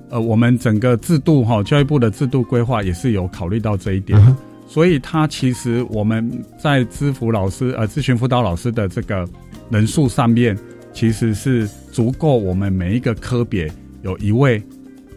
[0.10, 4.21] 呃，我们整个制度哈，教育部的制度规划也是有考虑到这一点，
[4.67, 6.30] 所以它其实我们
[6.62, 9.25] 在咨辅老师呃咨询辅导老师的这个
[9.69, 10.58] 人数上面，
[10.91, 14.62] 其实是足够我们每一个科别有一位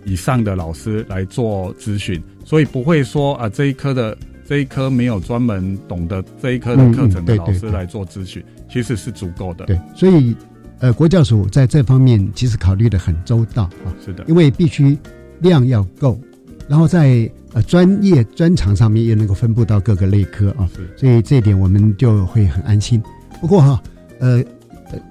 [0.05, 9.67] 以上的老师来做咨询，所以不会说啊这一科的这一科没有专门懂得这一科的课程的老师来做咨询，其实是足够的。
[9.67, 10.35] 对，所以
[10.81, 13.95] 呃，国教署在这方面其实考虑的很周到啊。
[14.05, 14.99] 是的，因为必须
[15.39, 16.19] 量要够，
[16.67, 20.69] 然后在呃专业专长上面也能够分布到各个类科啊。
[20.97, 23.01] 所以这一点我们就会很安心。
[23.41, 23.81] 不过哈，
[24.19, 24.43] 呃，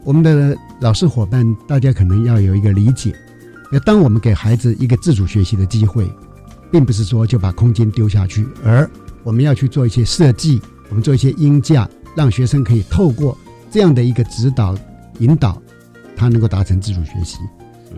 [0.03, 3.15] 我们的老师伙伴大家可能要有一个理解。
[3.71, 6.05] 要当我们给孩子一个自主学习的机会，
[6.71, 8.89] 并不是说就把空间丢下去，而
[9.23, 13.37] 我们要去做一些设计，我们做一些音架，让学生可以透过
[13.71, 14.75] 这样的一个指导
[15.19, 15.61] 引导，
[16.15, 17.37] 他能够达成自主学习。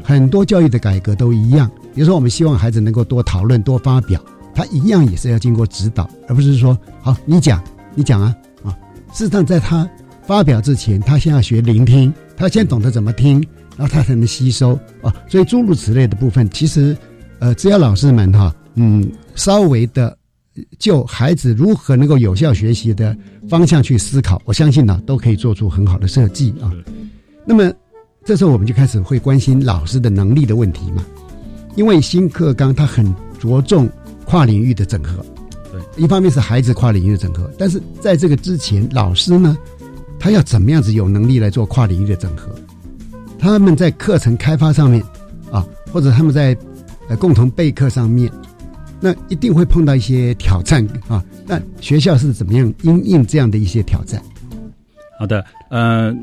[0.04, 4.24] 很多教育的改革都一样，比如说我们希望孩子能够多讨论、多发表，
[4.56, 7.62] 他一样也是要经过指导，而不是说好你讲
[7.96, 8.76] 你讲啊啊。
[9.14, 9.90] 事实上，在他
[10.26, 13.46] 发表之前，他先要学聆听，他先懂得怎么听。
[13.78, 16.96] 然后他才能吸收啊，所以诸如此类的部分，其实，
[17.40, 20.18] 呃，只要老师们哈，嗯，稍微的
[20.80, 23.16] 就孩子如何能够有效学习的
[23.50, 26.72] 方向去思考，我相信呢，都可以做出很好的设计啊。
[27.46, 27.72] 那么
[28.24, 31.04] 这时候我们就开始会关心老师的能力的问题嘛，
[31.76, 33.06] 因为新课纲它很
[33.40, 33.90] 着重
[34.26, 35.26] 跨领域的整合，
[35.72, 39.58] 对，一方面是孩子跨领域的整合，但是在这个之前，老师呢，
[40.20, 42.54] 他要怎么样子有能力来做跨领域的整合？
[43.40, 45.04] 他们在课程开发上面，
[45.52, 46.56] 啊，或者他们在
[47.10, 48.32] 呃共同备课上面，
[49.02, 51.24] 那一定会碰到一些挑战啊。
[51.46, 54.22] 那学校是怎么样应应这样的一些挑战？
[55.20, 56.16] 好的，呃，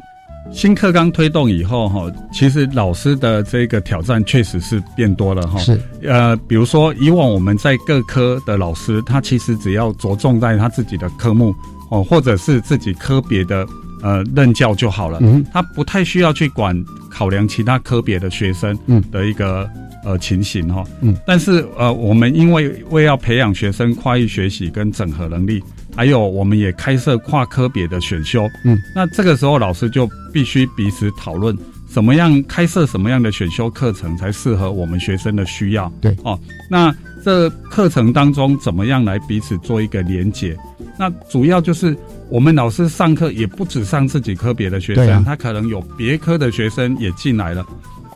[0.52, 5.58] 新课纲推动以后哈，其实老师的这个挑战确实是变多了哈。
[5.58, 11.54] 是呃，比如说以往我们在各科的老师，他其实只要着重在他自己的科目
[11.90, 13.66] 哦，或者是自己科别的。
[14.00, 18.78] 呃，任教就好了，嗯他不太需要去管考量其他科别的学生
[19.10, 19.68] 的一个
[20.08, 20.82] 呃情形哈。
[21.02, 25.62] 嗯，但是呃，我们因为为要培养学生跨域学习跟整合能力，
[25.94, 28.48] 还有我们也开设跨科别的选修。
[28.64, 31.54] 嗯，那这个时候老师就必须彼此讨论，
[31.86, 35.92] 怎么样开设什么样的选修课程才适合我们学生的需要。
[36.00, 36.38] 对，哦，
[36.70, 40.56] 那这课程当中怎么样来彼此做一个连接？
[40.98, 41.94] 那主要就是。
[42.30, 47.64] 我们老师上课也不只上自己科别的学生，他可能有别科的学生也进来了。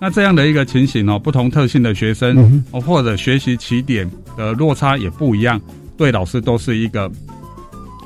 [0.03, 5.61] 那这样的一个情形哦，不同特性的学生哦，或者学习起点的落差也不一样，
[5.97, 7.09] 对老师都是一个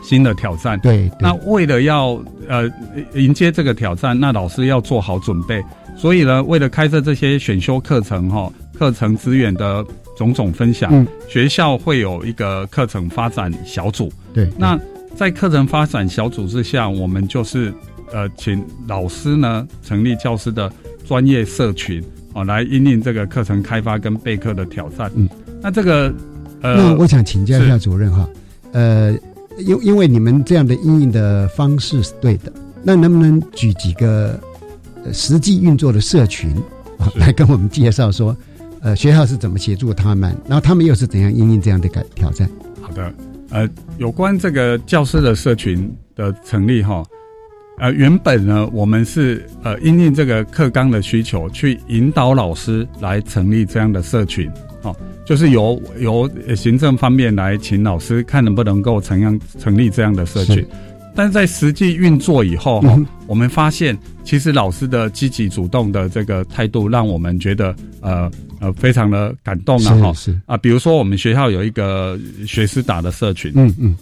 [0.03, 0.79] 新的挑战。
[0.81, 2.71] 对，那为了要呃
[3.15, 5.65] 迎接这个挑战，那老师要做好准备。
[5.97, 9.83] 所以呢，为了开设这些选修课程哈，课程资源的
[10.19, 14.13] 种种分享，学校会有一个课程发展小组。
[14.35, 14.79] 对，那。
[15.15, 17.73] 在课程发展小组之下，我们就是
[18.13, 20.71] 呃，请老师呢成立教师的
[21.07, 22.03] 专业社群
[22.35, 25.11] 哦，来应应这个课程开发跟备课的挑战。
[25.15, 25.29] 嗯，
[25.63, 26.13] 那这个
[26.61, 28.29] 呃，那我想请教一下主任哈，
[28.73, 29.13] 呃，
[29.59, 34.39] 因因为你们这样的应应的方式是对的，那能不能举几个
[35.13, 36.51] 实际运作的社群
[36.99, 38.37] 啊，来跟我们介绍说，
[38.81, 42.51] 呃，学校是怎么协助他们，然后他们又是怎样应应这样的改挑战？
[42.83, 43.13] 好的。
[43.51, 43.67] 呃，
[43.97, 47.05] 有关这个教师的社群的成立哈，
[47.79, 54.51] 呃，原本呢，我们是呃，因应这个课纲的需求，去引导老师来成立这样的社群，
[54.83, 60.67] 哦，就是由由行政方面来请老师看能不能够成样成立这样的社群。
[61.15, 70.39] 但是在实际运作以后，哈，我们发现其实老师的积极主动的这个态度，让我们觉得呃呃非常的感动啊，哈，是。
[70.47, 73.97] 啊，比如说我们学校有一个学师打的社群，嗯嗯，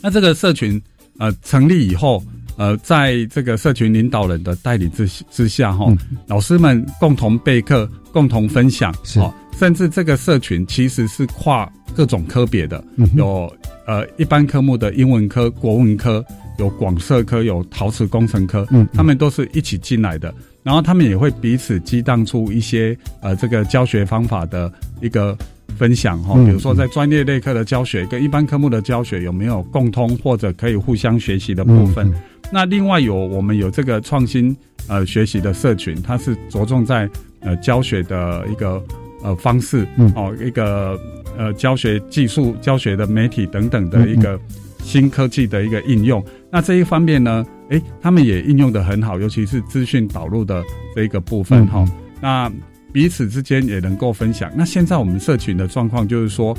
[0.00, 0.80] 那这个社群
[1.18, 2.20] 呃成立以后，
[2.56, 5.86] 呃，在这个社群领导人的带领之之下，哈，
[6.26, 9.20] 老师们共同备课，共同分享，是，
[9.58, 12.82] 甚至这个社群其实是跨各种科别的，
[13.14, 13.52] 有。
[13.84, 16.24] 呃，一般科目的英文科、国文科，
[16.56, 20.32] 有广设科，有陶瓷工程科，嗯，他们都是一起进来的。
[20.62, 25.36] 然后他们也会彼此激荡出一些呃，这个教学方法的一个
[25.76, 26.34] 分享哈。
[26.44, 32.08] 比如说，在专业类课的教学跟一般科目的教学有没有共通或者可以互相学习的部分？
[32.52, 34.54] 那另外有我们有这个创新
[34.86, 37.08] 呃学习的社群，它是着重在
[37.40, 38.80] 呃教学的一个
[39.24, 40.98] 呃方式，嗯哦一个。
[41.34, 44.38] 呃，教学技术、教学的媒体等等的一个
[44.82, 50.62] 新科技的一个应用，那这一方面呢，哎，他们也应用的很好，尤其是资讯导入的
[50.94, 51.90] 这一个部分哈。
[52.20, 52.52] 那
[52.92, 54.52] 彼此之间也能够分享。
[54.54, 56.54] 那现在我们社群的状况就是说，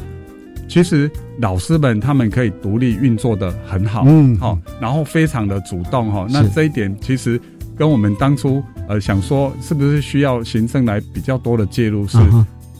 [0.67, 1.09] 其实
[1.39, 6.25] 老师们他们可以独立运作的很好，嗯，好，然后非常的主动哈。
[6.29, 7.39] 那这一点其实
[7.77, 12.17] 跟我们当初呃想说是不是需要行政来比较多的介入是。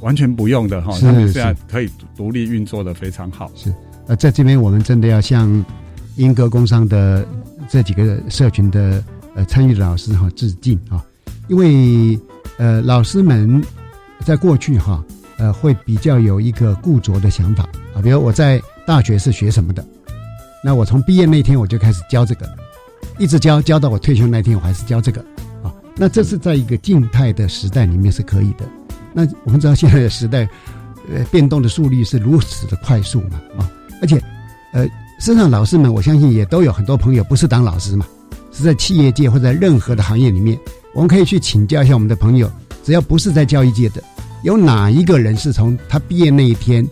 [0.02, 3.50] 完全不用的哈，是他们现在可以独立运作的非常好。
[3.56, 3.74] 是
[4.06, 5.64] 呃，在这边我们真的要向
[6.18, 7.26] 英歌工商的
[7.70, 9.02] 这几个社群的
[9.34, 11.02] 呃参与的老师哈致敬啊，
[11.48, 12.20] 因为
[12.58, 13.64] 呃老师们
[14.26, 15.02] 在过去哈
[15.38, 17.64] 呃会比较有一个固着的想法
[17.96, 19.86] 啊，比如我在大学是学什么的，
[20.64, 22.50] 那我从毕业那天我就开始教这个，
[23.18, 25.22] 一直教教到我退休那天我还是教这个
[25.64, 28.66] 啊，那这是在一个静态的时代里面是可以的。
[29.14, 30.48] 那我们知道现在的时代，
[31.14, 33.70] 呃，变动的速率是如此的快速嘛啊，
[34.02, 34.22] 而且
[34.74, 34.88] 呃，
[35.20, 38.06] 身上老师们我相信也都有很多朋友不是当老师嘛，
[38.52, 40.58] 是在企业界或者在任何的行业里面，
[40.94, 42.52] 我们可以去请教一下我们的朋友，
[42.84, 44.04] 只要不是在教育界的，
[44.44, 46.88] 有哪一个人是从他毕业那一天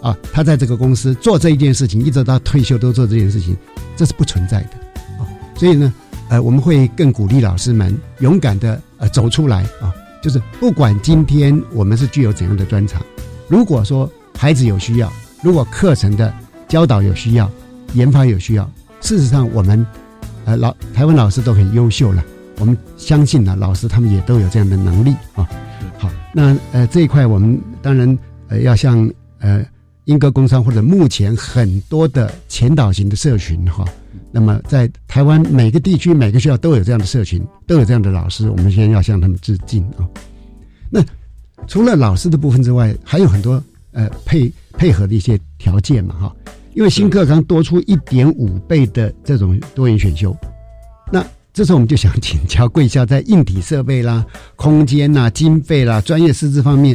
[0.00, 3.54] 啊，他在这个公司做这一件事情，一直到退休都做这件事情，
[3.94, 4.70] 这是不存在的
[5.18, 5.28] 啊。
[5.54, 5.92] 所以呢，
[6.28, 9.92] 呃，我们会更鼓励老师们勇敢的呃走出来啊，
[10.22, 13.02] 就是不管今天我们是具有怎样的专长，
[13.46, 16.32] 如果说孩子有需要，如果课程的
[16.66, 17.50] 教导有需要，
[17.92, 18.70] 研发有需要，
[19.02, 19.84] 事实上我们
[20.46, 22.24] 呃老台湾老师都很优秀了，
[22.58, 25.46] 我们相信呢，老师他们也都有这样的能力啊。
[25.98, 28.18] 好，那呃这一块我们当然
[28.48, 29.64] 呃要向呃
[30.04, 33.84] 英歌工商或者目前很多的前导型的社群哈，
[34.30, 40.06] 那么在台湾每个地区每个学校都有这样的社群，都有这样的老师，我们先要向他们致敬啊。
[40.90, 41.04] 那
[41.66, 43.60] 除了老师的部分之外，还有很多
[43.92, 46.36] 呃配配合的一些条件嘛哈，
[46.74, 50.36] 因为新课纲多出一点五倍的这种多元选修，
[51.10, 51.24] 那
[51.56, 54.22] 这时候我们就想请教贵校在硬体设备啦、
[54.56, 56.94] 空间啦、经费啦、专业师资方面，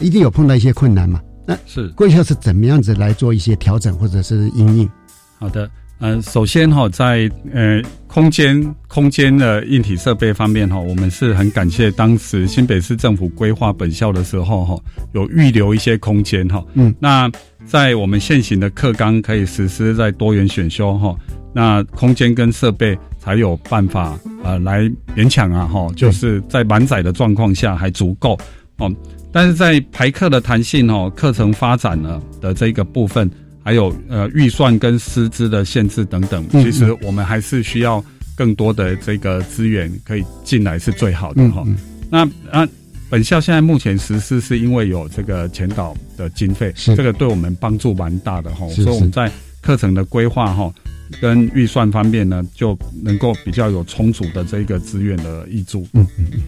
[0.00, 1.20] 一定有碰到一些困难嘛？
[1.44, 4.90] 那是贵校是怎么样子来做一些调整或者是应应？
[5.38, 14.78] 好的，呃，首先哈、在呃空间空间的硬体设备方面哈、我们是很感谢当时新北市政府规划本校的时候哈、
[15.12, 17.30] 有预留一些空间哈、嗯，那
[17.70, 21.16] 在我们现行的课纲可以实施在多元选修哈、
[21.54, 28.36] 那空间跟设备才有办法呃来勉强啊哈、就是在满载的状况下还足够
[28.78, 28.92] 哦。
[29.30, 33.30] 但是在排课的弹性哦，课程发展呢的这个部分，
[33.62, 38.04] 还有呃预算跟师资的限制等等，嗯其实我们还是需要
[38.34, 41.64] 更多的这个资源可以进来是最好的哈、
[42.10, 42.68] 那啊，
[43.10, 49.30] 本校现在目前实施是因为有这个前导的经费，是这个对我们帮助蛮大的哈，所以我们在
[49.60, 50.72] 课程的规划哈
[51.20, 55.84] 跟预算方面呢，就能够比较有充足的这个资源的挹注。
[55.92, 56.40] 嗯嗯嗯，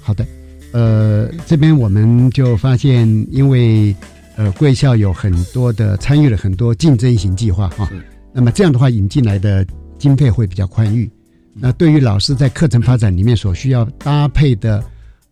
[0.00, 0.26] 好的。
[0.72, 3.94] 呃，这边我们就发现，因为
[4.36, 7.88] 呃贵校有很多的参与了很多竞争型计划哈，
[8.34, 9.64] 那么这样的话引进来的
[9.98, 11.08] 经费会比较宽裕。
[11.54, 14.84] 那对于老师在课程发展里面所需要搭配的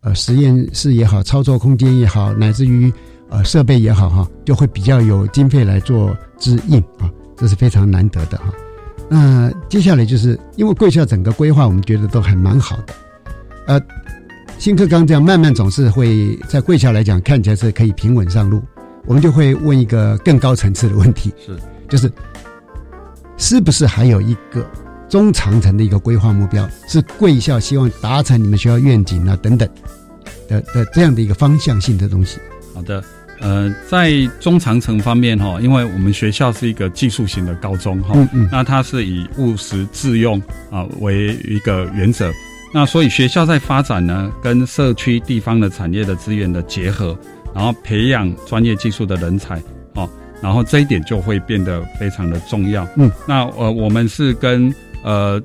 [0.06, 2.92] 呃实验室也好，操作空间也好，乃至于
[3.28, 8.44] 呃设备也好哈，就会比较有经费来做支应啊，这是非常难得的哈。
[9.08, 12.94] 那接下来就是因为贵校整个规划，我们觉得都还蛮好的，
[13.66, 13.80] 呃，
[14.58, 18.62] 新课纲这样慢慢总是会在贵校来讲看起来是可以平稳上路，
[19.06, 22.12] 我们就会问一个更高层次的问题，是就是
[23.36, 24.64] 是不是还有一个
[25.08, 29.68] 中长程的一个规划目标，是贵校希望达成你们学校愿景啊等等
[30.48, 32.38] 的的这样的一个方向性的东西。
[32.74, 33.02] 好的，
[33.40, 40.40] 呃，在中长程方面哈，因为我们学校是一个技术型的高中哈，嗯嗯那它是以务实自用
[40.70, 42.30] 啊为一个原则，
[42.74, 47.16] 那所以学校在发展呢，跟社区地方的产业的资源的结合，
[47.54, 49.62] 然后培养专业技术的人才
[49.94, 50.08] 哦，
[50.42, 52.86] 然后这一点就会变得非常的重要。
[52.96, 54.74] 嗯，那呃，我们是跟
[55.06, 55.40] 呃。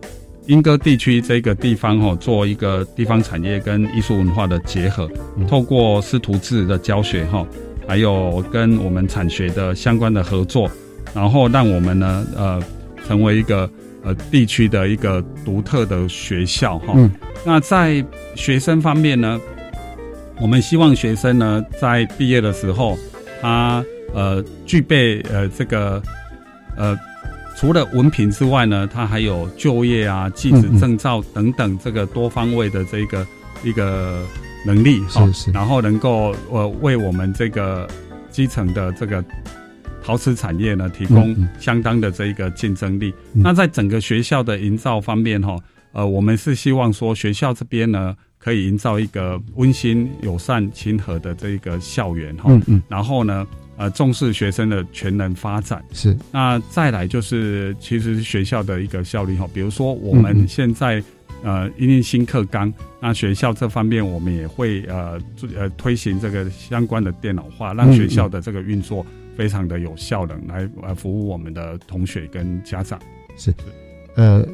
[0.47, 5.07] 莺歌地区这个地方哦，做一个地方产业跟艺术文化的结合，
[5.47, 7.45] 透过师徒制的教学哈，
[7.87, 10.69] 还有跟我们产学的相关的合作，
[11.13, 12.59] 然后让我们呢呃
[13.07, 13.69] 成为一个
[14.03, 16.93] 呃地区的一个独特的学校哈。
[16.95, 17.09] 嗯
[17.45, 18.03] 那在
[18.35, 19.39] 学生方面呢，
[20.41, 22.97] 我们希望学生呢在毕业的时候，
[23.39, 26.01] 他呃具备呃这个
[26.75, 26.97] 呃。
[27.61, 33.23] 除了文凭之外呢，它还有就业啊、技职证照等等这个多方位的这个
[33.63, 34.25] 一个
[34.65, 37.87] 能力哈，然后能够呃为我们这个
[38.31, 39.23] 基层的这个
[40.03, 43.13] 陶瓷产业呢提供相当的这一个竞争力。
[43.35, 43.43] 嗯。
[43.43, 45.55] 那在整个学校的营造方面哈，
[45.91, 52.81] 呃，我们是希望说学校这边呢可以营造一个温馨、友善、亲和的这一个校园哈，嗯嗯。
[52.89, 53.45] 然后呢。
[53.77, 56.15] 呃，重视学生的全能发展是。
[56.31, 61.03] 那再来就是，其实学校的一个效率哈，比如说我们现在
[61.43, 65.19] 呃因为新课纲，那学校这方面我们也会呃
[65.57, 69.03] 呃推行这个相关的电脑化，让学校的这个运作
[69.35, 72.99] 非常的有效能，来呃服务我们的同学跟家长。
[73.37, 73.51] 是，
[74.15, 74.45] 呃，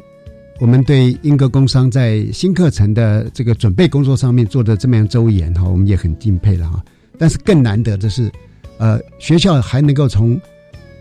[0.61, 6.82] 我们对英歌工商在新课程的这个准备工作上面做的这么样周延哈，我们也很敬佩了哈。
[7.18, 8.32] 但是更难得的是，
[8.78, 10.39] 呃，学校还能够从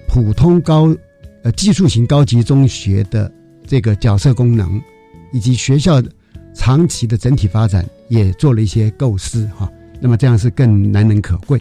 [0.08, 0.94] 普通高
[1.42, 3.30] 呃技术型高级中学的
[3.66, 4.80] 这个角色功能，
[5.32, 6.02] 以及学校
[6.54, 9.70] 长期的整体发展，也做了一些构思哈。
[10.00, 11.60] 那么这样是更难能可贵。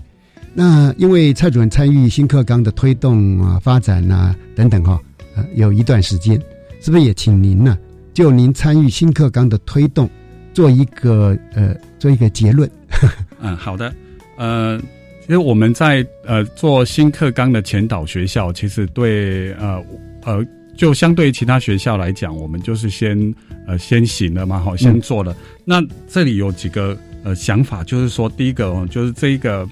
[0.53, 4.99] 那因为蔡主任参与新课纲的推动啊、发展啊等等哈，
[5.35, 6.41] 呃，有一段时间，
[6.81, 7.77] 是不是也请您呢？
[8.13, 10.09] 就您参与新课纲的推动，
[10.53, 12.69] 做一个呃，做一个结论。
[13.41, 13.93] 嗯，好的。
[14.37, 14.81] 呃，
[15.25, 19.83] 其实我们在呃做新课纲的前导学校，其实对呃
[20.23, 20.45] 呃，
[20.77, 23.17] 就相对于其他学校来讲，我们就是先
[23.65, 25.35] 呃先行了嘛，好，先做了。
[25.63, 29.67] 那这里有几个呃想法，就是说，第一个哦，就是这一个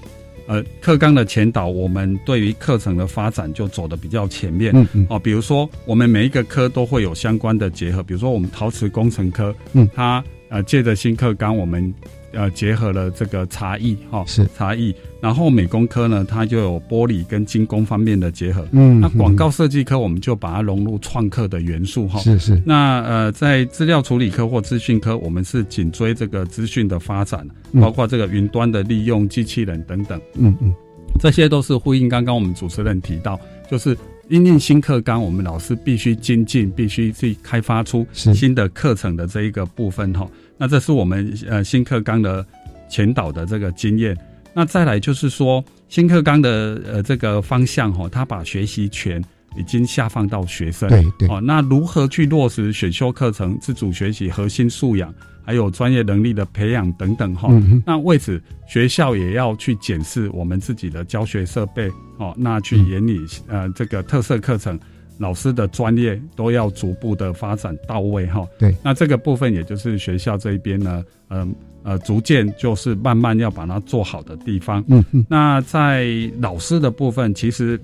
[0.47, 11.93] 呃课纲的前导，我们对于课程的发展就走的比较前面，嗯嗯，哦，比如说我们每一个科都会有相关的结合，比如说我们陶瓷工程科，嗯，它呃借着新课纲，我们。
[12.33, 18.67] 呃，结合了这个茶艺哈，是茶艺，然后美工科呢，它就有玻璃跟精工方面的结合。
[18.71, 22.19] 嗯，那广告设计科我们就把它融入创客的元素哈。
[22.19, 22.61] 是是。
[22.65, 27.47] 那呃，在资料处理科或资讯科，我们是紧追这个资讯的发展，
[27.79, 30.19] 包括这个云端的利用、机器人等等。
[30.35, 30.73] 嗯嗯，
[31.19, 33.95] 这些都是呼应刚刚我们主持人提到，就是
[34.29, 40.27] 因应新课纲，我们老师必须精进，必须去开发出新的课程的这一个部分哈。
[40.57, 42.45] 那这是我们呃新课纲的
[42.89, 44.17] 前导的这个经验。
[44.53, 49.19] 那再来就是说新课纲的呃这个方向哈，他把学习权
[49.57, 50.87] 已经下放到学生。
[50.89, 51.27] 对对。
[51.27, 55.11] 哦，那如何去落实选修课程、自主学习、核心素养，
[55.43, 57.49] 还有专业能力的培养等等哈？
[57.83, 64.79] 那为此学校也要去检视我们自己的教学设备哦，那去研拟呃这个特色课程。
[65.17, 71.53] 老师的专业都要逐步的发展到位哈，对，那这个部分也就是学校这一边呢，嗯
[71.83, 74.83] 呃，逐渐就是慢慢要把它做好的地方。
[74.87, 75.25] 嗯嗯。
[75.29, 76.07] 那在
[76.39, 77.79] 老师的部分，其实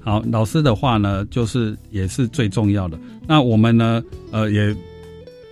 [0.00, 2.96] 好，老师的话呢，就是也是最重要的。
[3.26, 4.74] 那我们呢，呃，也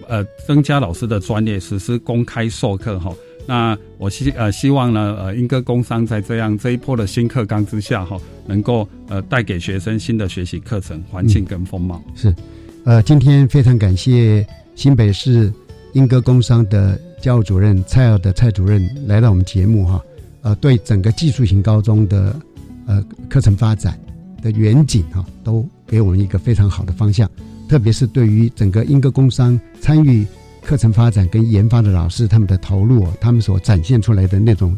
[0.07, 3.13] 呃增加老师的专业，实施公开授课哈。
[3.47, 12.03] 那我希呃希望呢呃英歌工商在这样这一波的新课纲之下哈，能够呃带给学生新的学习课程环境跟风貌。
[12.15, 12.35] 是，
[12.85, 15.53] 呃，今天非常感谢新北市
[15.93, 20.03] 英歌工商的教务主任蔡尔的蔡主任来到我们节目哈，
[20.41, 22.35] 呃，对整个技术型高中的
[22.87, 23.99] 呃课程发展
[24.43, 27.31] 的远景哈，都给我们一个非常好的方向，
[27.69, 30.27] 特别是对于整个英歌工商参与。
[30.65, 34.77] 课程发展跟研发的老师，他们的投入，他们所展现出来的那种，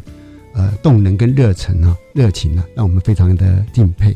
[0.53, 4.15] 呃，动能跟热忱啊，热情啊，让我们非常的敬佩。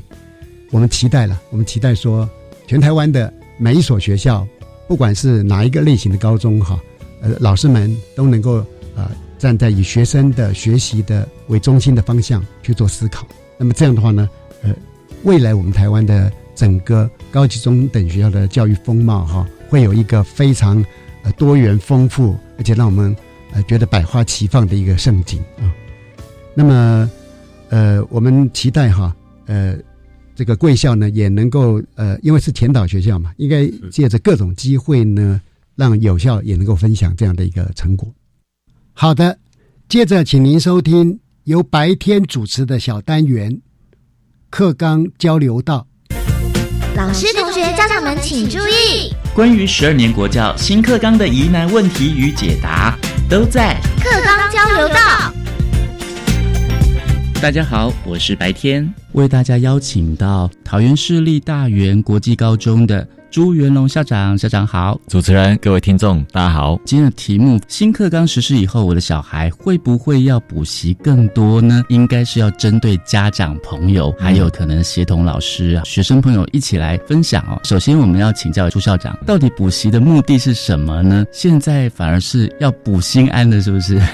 [0.69, 2.29] 我们期待了，我们期待说，
[2.67, 4.45] 全台湾的每一所学校，
[4.85, 6.77] 不管是哪一个类型的高中哈，
[7.21, 8.57] 呃，老师们都能够
[8.93, 9.09] 啊，
[9.39, 13.25] 站在以学生的学习的为中心的方向去做思考。
[13.57, 14.29] 那么这样的话呢，
[14.61, 14.75] 呃，
[15.23, 20.83] 未来我们台湾的整个高级中等学校的教育风貌哈，会有一个非常。
[21.23, 23.15] 呃，多元丰富，而且让我们
[23.53, 25.69] 呃觉得百花齐放的一个盛景啊。
[26.53, 27.09] 那么，
[27.69, 29.15] 呃，我们期待哈，
[29.45, 29.77] 呃，
[30.35, 35.39] 这个贵校呢也能够呃，因为是前导学校嘛，应该借着各种机会呢，
[35.75, 38.11] 让有效也能够分享这样的一个成果。
[38.93, 39.37] 好的，
[39.87, 43.61] 接着请您收听由白天主持的小单元
[44.49, 45.87] 课纲交流道。
[46.95, 49.13] 老师、同学、家长们请注意。
[49.33, 52.97] 关于十二年国教新课纲的疑难问题与解答，
[53.29, 55.33] 都在课纲交流道。
[57.41, 63.07] 大家好，我是白天，为大家邀请到桃园市立大园国际高中的。
[63.31, 64.99] 朱元龙校长，校长好！
[65.07, 66.77] 主持人，各位听众，大家好。
[66.83, 71.81] 今天的题目：新课纲实施以后，我的小孩会不会要补习更多呢？
[71.87, 77.57] 应该是要针对家长朋友，还有可能协同老师啊、学生朋友一起来分享哦。
[77.63, 81.25] 首先，我们要请教朱校长，到底补习的目的是什么呢？
[81.31, 83.97] 现在反而是要补心安的，是不是？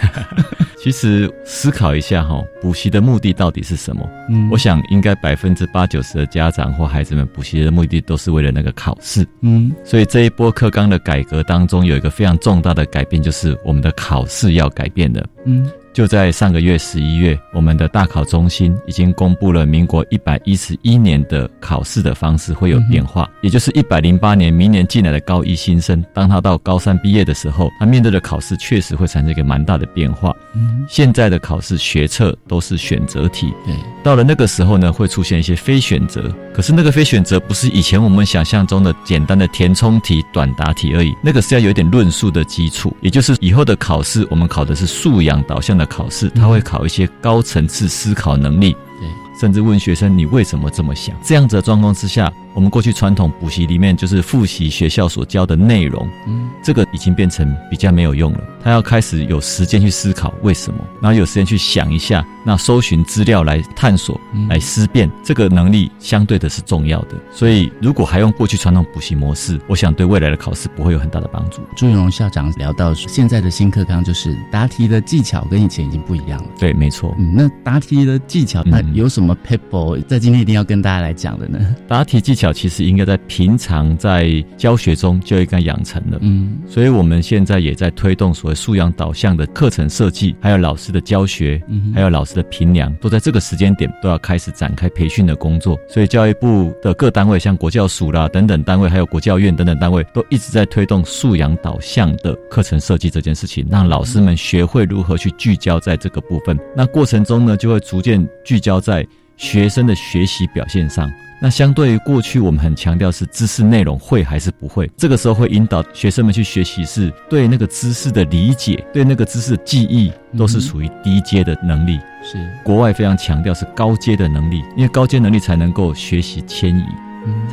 [0.80, 4.08] 其实思考一下哈，补习的目的到底是什么？
[4.30, 9.07] 嗯，我想应该百分之八九十的家长或孩子们补习的目的都是为了那个考试。
[9.42, 15.26] 嗯，所以这一波课纲的改革当中有一个非常重大的改变，就是我们的考试要改变的。
[15.48, 15.68] 嗯。
[15.94, 30.32] 就在上个月十一月，我们的大考中心已经公布了民国一百一十一年的考试的方式会有变化，也就是一百零八年明年进来的高一新生，当他到高三毕业的时候，他面对的考试确实会产生一个蛮大的变化。
[30.54, 33.74] 嗯，现在的考试学测都是选择题，对，
[34.04, 49.10] 到了那个时候呢，会出现一些非选择，可是那个非选择不是以前我们想象中的简单的填充题、短答题而已，那个是要有一点论述的基础，也就是以后的考试，我们考的是素养导向的考试，他会考一些高层次思考能力，对，
[49.40, 52.32] 甚至问学生你为什么这么想，这样子的状况之下。
[52.56, 58.40] 我们过去传统补习里面就是复习学校所教的内容，嗯，这个已经变成比较没有用了。
[58.64, 64.20] 他要开始有时间去思考为什么，然后有时间去想一下，那搜寻资料来探索、
[64.50, 67.16] 来思辨，这个能力相对的是重要的。
[67.32, 71.62] 所以，如果还用过去传统补习模式，我想对未来的考试不会有很大的帮助。
[71.76, 76.50] 朱云荣校长聊到现在的新课纲就是答题的技巧跟以前已经不一样了。
[76.58, 77.14] 对，没错。
[77.20, 81.60] 嗯，那答题的技巧，那有什么 people 在今天一定要跟大家来讲的呢？
[81.88, 82.48] 答题技巧。
[82.58, 95.78] 其实应该在平常在教学中就应该养成了，嗯，所以我们现在也在推动所谓素养导向的课程设计，还有老师的教学，嗯，还有老师的评量，都在这个时间点都要开始展开培训的工作。
[95.90, 106.58] 所以教育部的各单位，像国教署啦等等单位，还有国教院等等单位，都一直在推动素养导向的课程设计这件事情，让老师们学会如何去聚焦在这个部分。
[106.76, 109.06] 那过程中呢，就会逐渐聚焦在
[109.38, 111.10] 学生的学习表现上。
[111.40, 122.00] 那相对于过去，我们很强调是知识内容会还是不会，这个时候会引导学生们去学习，是对那个知识的理解，对那个知识的记忆，都是属于低阶的能力。
[122.24, 126.84] 是国外非常强调是高阶的能力，因为高阶能力才能够学习迁移。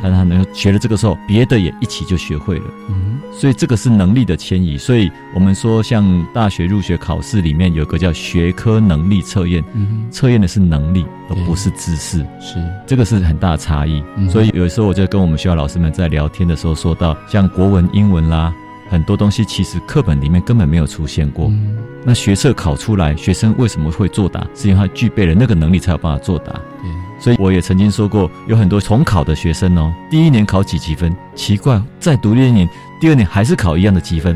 [0.01, 2.65] 才让他能够学了这个时候，别的也一起就学会了。
[2.89, 4.77] 嗯，所以这个是能力的迁移。
[4.77, 9.63] 所以我们说，像大学入学考试里面有个叫学科能力测验，
[10.11, 12.19] 测验的是能力，而不是知识。
[12.39, 14.03] 是这个是很大的差异。
[14.29, 18.53] 所以有时候我就跟我们学校老师们在聊天的时候说到，像国文、英文啦，
[18.89, 21.51] 很多东西其实课本里面根本没有出现过。
[22.07, 24.45] 那学测考出来，学生为什么会作答？
[24.53, 26.53] 是因为他具备了那个能力，才有办法作答。
[27.19, 32.67] 所以我也曾经说过，有很多重考的学生哦，第一年考几几分，奇怪，在读一年。
[33.05, 34.35] 第二年还是考一样的积分，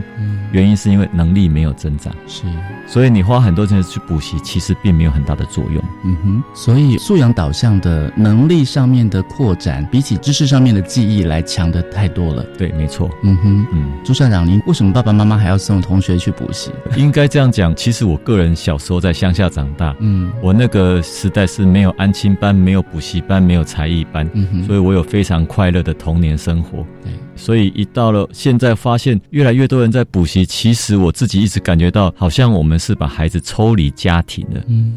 [0.51, 2.43] 原因是因为能力没有增长，是，
[2.85, 5.83] 所以你花很多钱去补习，其实并没有很大的作用。
[6.05, 12.43] 嗯哼，所以素养导向的能力上面的扩展，比起知识上面的记忆来强的太多了。
[12.59, 13.09] 对，没错。
[13.23, 16.69] 嗯哼，嗯，朱校长，您为什么爸爸妈妈还要送同学去补习？
[16.95, 26.85] 应该这样讲，其实我个人小时候在乡下长大，嗯，我那个时代是没有安亲班、没有补习班、没有才艺班，嗯哼，所以我有非常快乐的童年生活。
[27.03, 27.11] 对。
[27.35, 30.45] 所以一到了现在，发现越来越多人在补习。
[30.45, 34.61] 其实我自己一直感觉到，好像我们是把孩子抽离家庭了。
[34.67, 34.95] 嗯。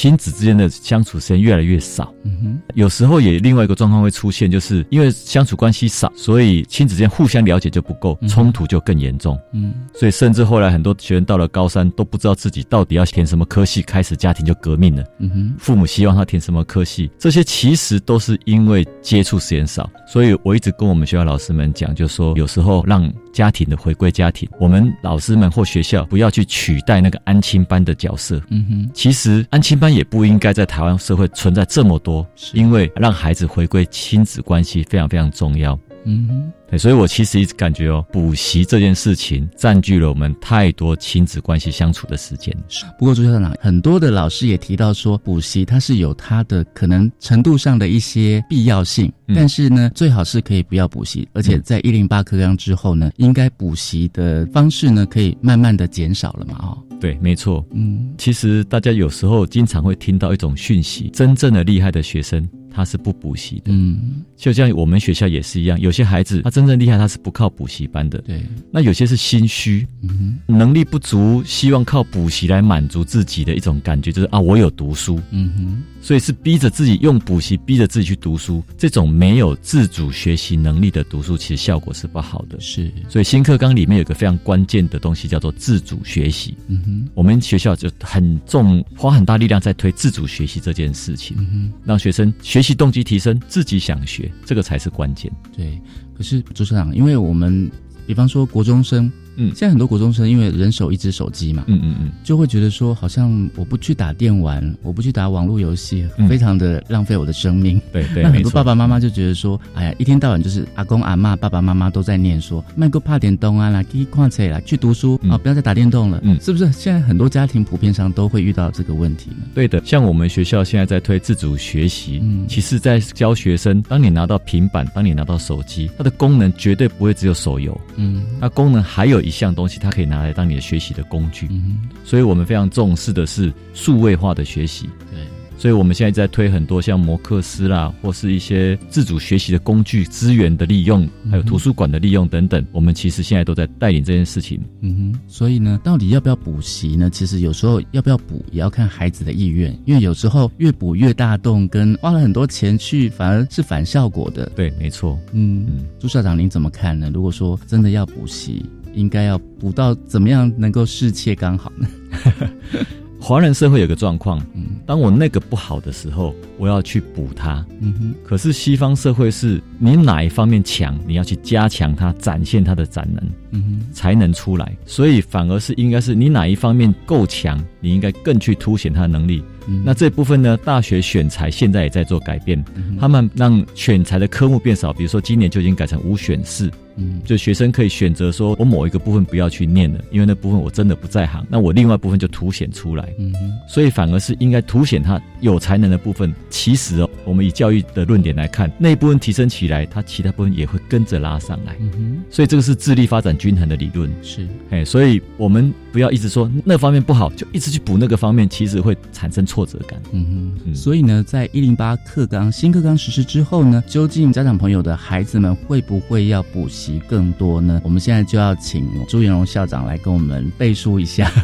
[0.00, 23.12] 亲子之间的相处时间越来越少，嗯哼，有时候也另外一个状况会出现，就是因为相处关系少，所以亲子之间互相了解就不够，冲突就更严重，嗯，所以甚至后来很多学生到了高三都不知道自己到底要填什么科系，开始家庭就革命了，嗯哼，父母希望他填什么科系，这些其实都是因为接触时间少，所以我一直跟我们学校老师们讲，就说有时候让。
[23.32, 28.42] 家庭的回归家庭，我们老师们或学校不要去取代那个安亲班的角色。
[28.48, 35.78] 嗯哼，其实安亲班也不应该在台湾社会存在这么多，因为让孩子回归亲子关系非常非常重要。
[36.04, 36.52] 嗯哼。
[36.68, 42.56] 对，所以我其实一直感觉哦，补习这件事情占据了我们太多亲子关系相处的时间。
[42.96, 56.54] 不过朱校长，很多的老师也提到说，补习它是有它的可能程度上的一些必要性，但是呢，最好是可以不要补习，而且在一零八课纲之后呢，应该补习的方式呢，可以慢慢的减少了嘛？
[56.62, 57.66] 哦，对，没错。
[57.72, 62.48] 嗯，其实大家有时候经常会听到一种讯息，真正的厉害的学生。
[62.72, 68.42] 他是不补习的，嗯，就像我们学校也是一样，有些孩子他真正厉害，他是不靠补习班的，对。
[68.70, 75.82] 那有些是心虚，嗯，能力不足，希望靠补习来满足自己的一种感觉，就是啊，我有读书，嗯哼。
[76.02, 82.58] 所以是逼着自己用补习，逼着自己去读书，这种没有自主学习能力的读书，其实效果是不好的。
[82.58, 86.56] 是，所以新课纲里面有个非常关键的东西，叫做自主学习。
[86.68, 95.32] 嗯哼，我们学校就很重，花很大力量在推自主学习这件事情，嗯哼，让学生学学习动机提升，自己想学，这个才是关键。
[95.56, 95.80] 对，
[96.14, 97.70] 可是朱社长，因为我们
[98.06, 99.10] 比方说国中生。
[99.36, 107.80] 嗯，现在很多国中生因为人手一只手机嘛，嗯嗯嗯，就会觉得说，好像我不去打电玩，我不去打网络游戏，非常的浪费我的生命。
[107.92, 116.20] 对对， 那很多爸爸妈妈就觉得说，哎呀，一天到晚就是阿公阿妈、爸爸妈妈都在念说，卖个怕点东啊啦，去矿车啦，去读书啊，不要再打电动了。
[116.22, 116.70] 嗯，是不是？
[116.72, 119.36] 现在很多家庭普遍上都会遇到这个问题呢？
[119.54, 135.20] 对的，像我们学校现在在推自主学习，嗯，其实，在教学生，当你拿到平板，当你拿到手机，它的功能绝对不会只有手游，嗯，那功能还有一项东西，它可以拿来当你的学习的工具，嗯，所以我们非常重视的是数位化的学习，对。
[135.60, 142.64] 所以，我们现在在推很多像摩克斯啦，或是一些自主学习的工具资源的利用，还有图书馆的利用等等。
[142.72, 144.58] 我们其实现在都在带领这件事情。
[144.80, 145.20] 嗯哼。
[145.28, 147.10] 所以呢，到底要不要补习呢？
[147.10, 149.78] 其实有时候要不要补，也要看孩子的意愿。
[149.84, 154.50] 因为有时候越补越大洞，跟花了很多钱去，反而是反效果的。
[154.56, 155.18] 对，没错。
[155.32, 155.84] 嗯嗯。
[155.98, 157.10] 朱校长，您怎么看呢？
[157.12, 158.64] 如果说真的要补习，
[158.94, 161.88] 应该要补到怎么样能够适切刚好呢？
[163.22, 164.42] 华人社会有个状况，
[164.86, 167.64] 当我那个不好的时候，我要去补它。
[167.80, 168.14] 嗯哼。
[168.24, 174.74] 可是西方社会是你哪一方面强，你要去加强它，展现它的展能，嗯哼，才能出来。
[174.86, 179.44] 所以反而是应该是你哪一方面够强，你应该更去凸显它的能力。
[179.84, 180.56] 那这部分呢？
[180.64, 182.64] 大学选材现在也在做改变，
[182.98, 186.68] 他们让选材的科目变少，比如说今年就已经改成五选四，
[187.00, 193.34] 嗯，就学生可以选择说，我某一个部分不要去念了，因为那部分我真的不在行，那我另外部分就凸显出来，嗯
[193.68, 196.32] 所以反而是应该凸显他有才能的部分。
[196.48, 209.40] 其实哦，我们以教育的论点来看，那一部分提升起来，他其他部分也会跟着拉上来，嗯所以这个是智力发展均衡的理论，是，哎，所以我们不要一直说那方面不好，就一直去补那个方面，其实会产生。
[209.50, 217.80] 挫折感，嗯哼，所以呢，在一零八课纲新课纲实施之后呢，究竟家长朋友的孩子们会不会要补习更多呢？
[217.84, 221.30] 我们现在就要请朱元荣校长来跟我们背书一下。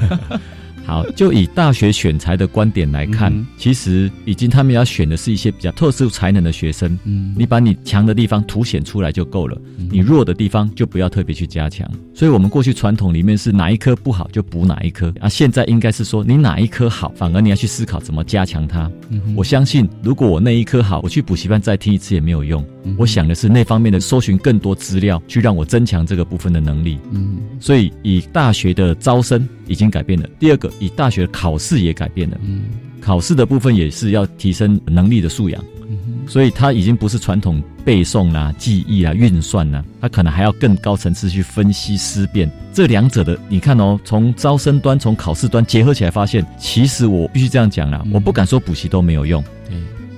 [0.85, 6.97] 好，就以大学选材的观点来看，其实已经他们要选的是一些比较特殊才能的学生。
[7.03, 11.91] 嗯，你把你强的地方凸显出来就够了，你弱的地方就不要特别去加强。
[12.15, 18.89] 所以，我们过去传统里面是哪一科不好就补哪一科啊，现在应该是说你哪一科好，反而你要去思考怎么加强它。
[19.35, 22.65] 我相信，如果我那一科好，我去补习班再听一次也没有用。
[22.97, 26.99] 我想的是那方面的搜寻更多资料，去让我增强这个部分的能力。
[27.13, 30.29] 嗯，所以以大学的招生已经改变了。
[30.39, 30.67] 第二个。
[30.79, 32.65] 以大学考试也改变了，嗯，
[33.01, 35.97] 考试的部分也是要提升能力的素养，嗯
[36.29, 42.51] 所以它已经不是传统背诵啦、记忆啊、运算啦，它可能还要更高层次去分析思辨。
[42.75, 49.49] 这两者的，你看哦，从招生端、从考试端结合起来，发现其实我必须这样讲啦，我不敢说补习都没有用，对，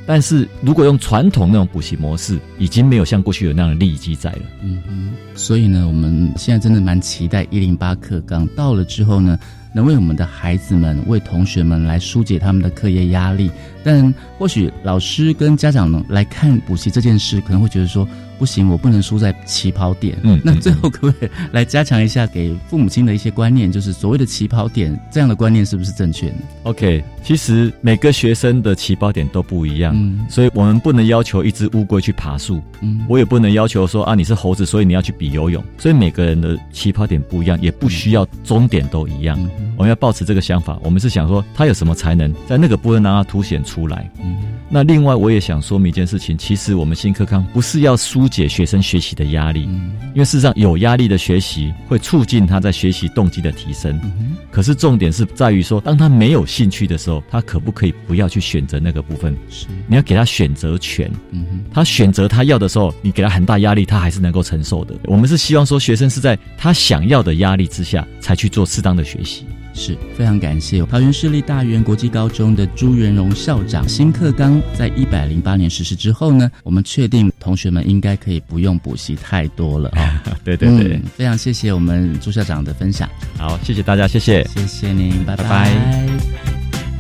[0.09, 9.39] 但是如果用传统那种补习模式，已经没有像过去有那样的利益记载了，嗯嗯，所以呢，我们现在真的蛮期待一零八课纲到了之后呢。
[9.75, 13.51] 能为我们的孩子们、为同学们来疏解他们的课业压力，
[13.85, 18.09] 但或许老师跟家长呢来看补习这件事，可能会觉得说。
[18.39, 20.17] 不行，我不能输在起跑点。
[20.23, 23.71] 嗯，那最后可不可以来加强一下给父母亲的一些观念？
[23.71, 35.63] 就是所谓的起跑点这样的观念是不是正确呢？OK，其实每个学生的起跑点都不一样，嗯所以我们不能要求一只乌龟去爬树，嗯，我也不能要求说啊你是猴子，所以你要去比游泳。
[35.77, 39.37] 所以每个人的起跑点不一样，也不需要终点都一样。
[39.77, 44.11] 我们要保持这个想法，我们是想说他有什么才能，在那个部分让他凸显出来。
[44.23, 44.37] 嗯，
[44.69, 48.28] 那另外我也想说明一件事情，其实我们新课纲不是要输。
[48.29, 54.01] 解学生学习的压力，因为事实上有压力的学习会促进他在学习动机的提升。
[54.51, 59.37] 可是重点是在于说，当他没有兴趣的时候，他可不可以不要去选择那个部分？
[59.49, 61.11] 是你要给他选择权。
[61.73, 64.95] 他选择他要的时候，你给他很大压力，他还是能够承受的。
[65.05, 69.47] 我们是希望说，学生是在他想要的压力之下，才去做适当的学习。
[69.79, 73.89] 是非常感谢桃园市立大园国际高中的朱元荣校长。
[73.89, 80.23] 新课纲在一百零八年实施之后呢，我们确定同学们应该可以不用补习太多了 啊。
[80.43, 83.09] 对对对，非常谢谢我们朱校长的分享。
[83.39, 85.71] 好，谢谢大家，谢谢，谢谢您，拜拜。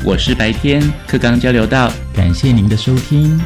[0.04, 3.36] 我是白天课纲交流道，感谢您的收听。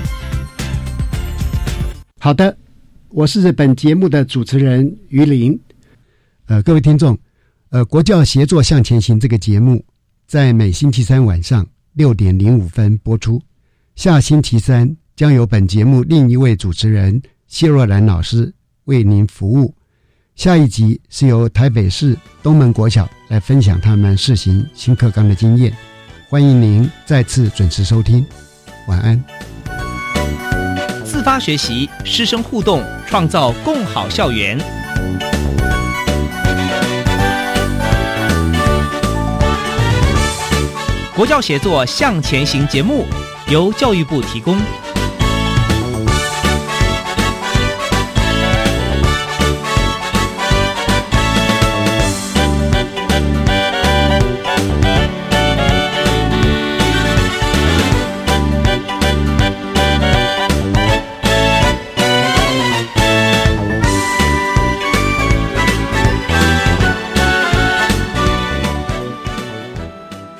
[2.20, 2.54] 好的，
[3.08, 5.58] 我是本节目的主持人于林。
[6.46, 7.18] 呃，各位听众。
[7.72, 9.82] 呃，国教协作向前行这个节目
[10.26, 13.40] 在每星期三晚上六点零五分播出。
[13.96, 18.52] 下星期三将由本节目另一位主持人谢若兰老师
[18.84, 19.74] 为您服务。
[20.36, 25.74] 下一集是由台北市东门国小来分享他们试行新课纲的经验。
[26.28, 28.22] 欢迎您再次准时收听。
[28.86, 29.18] 晚安。
[31.06, 34.58] 自发学习，师生互动，创造共好校园。
[41.22, 43.06] 佛教写作向前行节目
[43.48, 44.58] 由教育部提供。